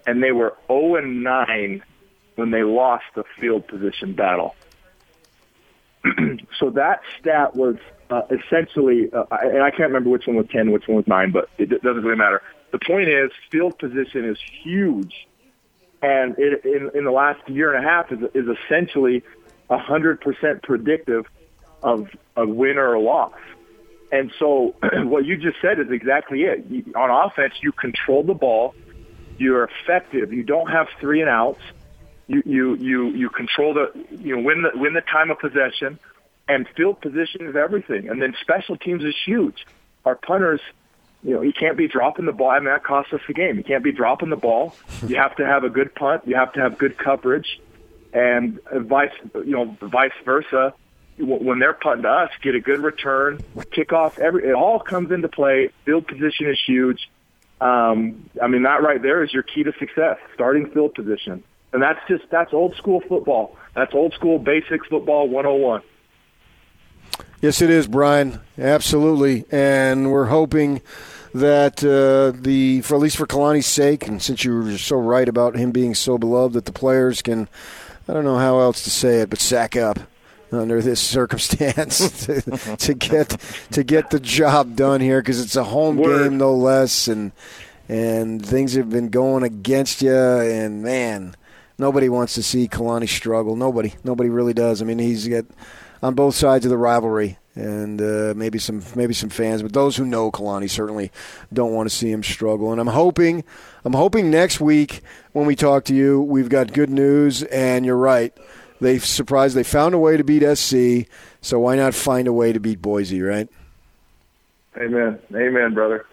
and 0.05 0.21
they 0.21 0.31
were 0.31 0.55
0 0.67 0.95
and 0.95 1.23
9 1.23 1.83
when 2.35 2.51
they 2.51 2.63
lost 2.63 3.05
the 3.15 3.23
field 3.39 3.67
position 3.67 4.13
battle. 4.13 4.55
so 6.59 6.69
that 6.71 7.01
stat 7.19 7.55
was 7.55 7.75
uh, 8.09 8.21
essentially, 8.31 9.09
uh, 9.13 9.25
and 9.31 9.61
I 9.61 9.69
can't 9.69 9.89
remember 9.91 10.09
which 10.09 10.25
one 10.25 10.37
was 10.37 10.47
10, 10.51 10.71
which 10.71 10.87
one 10.87 10.97
was 10.97 11.07
9, 11.07 11.31
but 11.31 11.49
it 11.57 11.69
doesn't 11.69 12.03
really 12.03 12.17
matter. 12.17 12.41
The 12.71 12.79
point 12.79 13.09
is, 13.09 13.31
field 13.51 13.77
position 13.77 14.25
is 14.25 14.37
huge, 14.63 15.27
and 16.01 16.35
it, 16.37 16.63
in, 16.65 16.91
in 16.95 17.03
the 17.03 17.11
last 17.11 17.47
year 17.49 17.73
and 17.73 17.85
a 17.85 17.87
half 17.87 18.11
is, 18.11 18.19
is 18.33 18.57
essentially 18.65 19.23
100% 19.69 20.63
predictive 20.63 21.25
of 21.83 22.09
a 22.35 22.45
win 22.45 22.77
or 22.77 22.93
a 22.93 22.99
loss. 22.99 23.33
And 24.11 24.31
so 24.39 24.75
what 24.93 25.25
you 25.25 25.37
just 25.37 25.57
said 25.61 25.79
is 25.79 25.91
exactly 25.91 26.43
it. 26.43 26.65
You, 26.69 26.93
on 26.95 27.09
offense, 27.09 27.53
you 27.61 27.71
control 27.71 28.23
the 28.23 28.33
ball, 28.33 28.73
you're 29.37 29.65
effective, 29.65 30.33
you 30.33 30.43
don't 30.43 30.69
have 30.69 30.87
three 30.99 31.21
and 31.21 31.29
outs, 31.29 31.61
you 32.27 32.43
you 32.45 32.75
you 32.75 33.07
you 33.09 33.29
control 33.29 33.73
the 33.73 33.91
you 34.11 34.35
know 34.35 34.43
win 34.43 34.61
the 34.61 34.71
win 34.75 34.93
the 34.93 35.01
time 35.01 35.31
of 35.31 35.39
possession, 35.39 35.97
and 36.47 36.67
field 36.77 37.01
position 37.01 37.47
is 37.47 37.55
everything. 37.55 38.07
And 38.07 38.21
then 38.21 38.35
special 38.39 38.77
teams 38.77 39.03
is 39.03 39.15
huge. 39.25 39.65
Our 40.05 40.15
punters 40.15 40.61
you 41.23 41.33
know, 41.33 41.41
he 41.41 41.51
can't 41.51 41.77
be 41.77 41.87
dropping 41.87 42.25
the 42.25 42.31
ball, 42.31 42.51
and 42.51 42.67
that 42.67 42.83
costs 42.83 43.11
us 43.13 43.21
the 43.27 43.33
game. 43.33 43.57
He 43.57 43.63
can't 43.63 43.83
be 43.83 43.91
dropping 43.91 44.29
the 44.29 44.37
ball. 44.37 44.75
You 45.05 45.17
have 45.17 45.35
to 45.35 45.45
have 45.45 45.63
a 45.63 45.69
good 45.69 45.93
punt. 45.93 46.23
You 46.25 46.35
have 46.35 46.53
to 46.53 46.61
have 46.61 46.77
good 46.77 46.97
coverage, 46.97 47.59
and 48.13 48.59
vice, 48.73 49.11
you 49.33 49.51
know, 49.51 49.77
vice 49.81 50.11
versa. 50.23 50.73
When 51.17 51.59
they're 51.59 51.73
punting 51.73 52.03
to 52.03 52.09
us, 52.09 52.31
get 52.41 52.55
a 52.55 52.61
good 52.61 52.79
return, 52.79 53.39
kickoff. 53.57 54.17
Every 54.19 54.45
it 54.45 54.53
all 54.53 54.79
comes 54.79 55.11
into 55.11 55.27
play. 55.27 55.69
Field 55.83 56.07
position 56.07 56.49
is 56.49 56.57
huge. 56.65 57.09
Um, 57.59 58.29
I 58.41 58.47
mean, 58.47 58.63
that 58.63 58.81
right 58.81 59.01
there 59.01 59.21
is 59.21 59.33
your 59.33 59.43
key 59.43 59.63
to 59.63 59.73
success: 59.77 60.17
starting 60.33 60.71
field 60.71 60.93
position, 60.93 61.43
and 61.73 61.83
that's 61.83 61.99
just 62.07 62.23
that's 62.31 62.53
old 62.53 62.77
school 62.77 63.01
football. 63.01 63.57
That's 63.75 63.93
old 63.93 64.13
school 64.13 64.39
basic 64.39 64.85
football 64.85 65.27
101. 65.27 65.81
Yes, 67.41 67.61
it 67.61 67.69
is, 67.69 67.87
Bryan. 67.87 68.41
Absolutely, 68.57 69.45
and 69.49 70.11
we're 70.11 70.25
hoping 70.25 70.81
that 71.33 71.81
uh, 71.83 72.37
the, 72.37 72.81
for 72.81 72.95
at 72.95 72.99
least 73.01 73.15
for 73.15 73.25
Kalani's 73.25 73.65
sake, 73.65 74.07
and 74.07 74.21
since 74.21 74.43
you 74.43 74.55
were 74.55 74.77
so 74.77 74.97
right 74.97 75.27
about 75.27 75.55
him 75.55 75.71
being 75.71 75.95
so 75.95 76.17
beloved, 76.17 76.53
that 76.55 76.65
the 76.65 76.73
players 76.73 77.21
can, 77.21 77.47
I 78.09 78.13
don't 78.13 78.25
know 78.25 78.37
how 78.37 78.59
else 78.59 78.83
to 78.83 78.89
say 78.89 79.21
it, 79.21 79.29
but 79.29 79.39
sack 79.39 79.77
up 79.77 79.99
under 80.51 80.81
this 80.81 80.99
circumstance 80.99 82.25
to, 82.25 82.41
to, 82.75 82.93
get 82.93 83.37
to 83.71 83.83
get 83.85 84.09
the 84.09 84.19
job 84.19 84.75
done 84.75 84.99
here 84.99 85.21
because 85.21 85.39
it's 85.39 85.55
a 85.55 85.63
home 85.63 85.95
Word. 85.95 86.23
game 86.23 86.37
no 86.37 86.53
less, 86.53 87.07
and 87.07 87.31
and 87.87 88.45
things 88.45 88.73
have 88.73 88.89
been 88.89 89.07
going 89.07 89.43
against 89.43 90.01
you, 90.01 90.13
and 90.13 90.83
man, 90.83 91.37
nobody 91.77 92.09
wants 92.09 92.33
to 92.33 92.43
see 92.43 92.67
Kalani 92.67 93.07
struggle. 93.07 93.55
Nobody, 93.55 93.93
nobody 94.03 94.29
really 94.29 94.53
does. 94.53 94.81
I 94.81 94.85
mean, 94.85 94.99
he's 94.99 95.25
got 95.25 95.45
on 96.01 96.13
both 96.13 96.35
sides 96.35 96.65
of 96.65 96.69
the 96.69 96.77
rivalry, 96.77 97.37
and 97.55 98.01
uh, 98.01 98.33
maybe 98.35 98.57
some 98.59 98.83
maybe 98.95 99.13
some 99.13 99.29
fans, 99.29 99.61
but 99.61 99.73
those 99.73 99.97
who 99.97 100.05
know 100.05 100.31
Kalani 100.31 100.69
certainly 100.69 101.11
don't 101.51 101.73
want 101.73 101.89
to 101.89 101.95
see 101.95 102.11
him 102.11 102.23
struggle. 102.23 102.71
And 102.71 102.79
I'm 102.79 102.87
hoping, 102.87 103.43
I'm 103.83 103.93
hoping 103.93 104.31
next 104.31 104.59
week 104.59 105.01
when 105.33 105.45
we 105.45 105.55
talk 105.55 105.85
to 105.85 105.95
you, 105.95 106.21
we've 106.21 106.49
got 106.49 106.73
good 106.73 106.89
news. 106.89 107.43
And 107.43 107.85
you're 107.85 107.97
right, 107.97 108.35
they 108.79 108.99
surprised 108.99 109.55
they 109.55 109.63
found 109.63 109.93
a 109.93 109.99
way 109.99 110.17
to 110.17 110.23
beat 110.23 110.43
SC, 110.57 111.09
so 111.41 111.59
why 111.59 111.75
not 111.75 111.93
find 111.93 112.27
a 112.27 112.33
way 112.33 112.53
to 112.53 112.59
beat 112.59 112.81
Boise, 112.81 113.21
right? 113.21 113.49
Amen, 114.77 115.19
amen, 115.33 115.73
brother. 115.73 116.05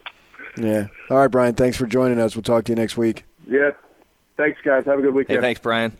Yeah. 0.57 0.87
All 1.11 1.19
right, 1.19 1.29
Bryan. 1.29 1.55
Thanks 1.55 1.77
for 1.77 1.87
joining 1.87 2.19
us. 2.19 2.35
We'll 2.35 2.43
talk 2.43 2.65
to 2.65 2.73
you 2.73 2.77
next 2.77 2.97
week. 2.97 3.25
Yeah. 3.47 3.71
Thanks, 4.37 4.61
guys. 4.63 4.85
Have 4.87 4.99
a 4.99 5.03
good 5.03 5.15
weekend. 5.15 5.39
Hey, 5.39 5.43
thanks, 5.43 5.61
Bryan. 5.61 5.97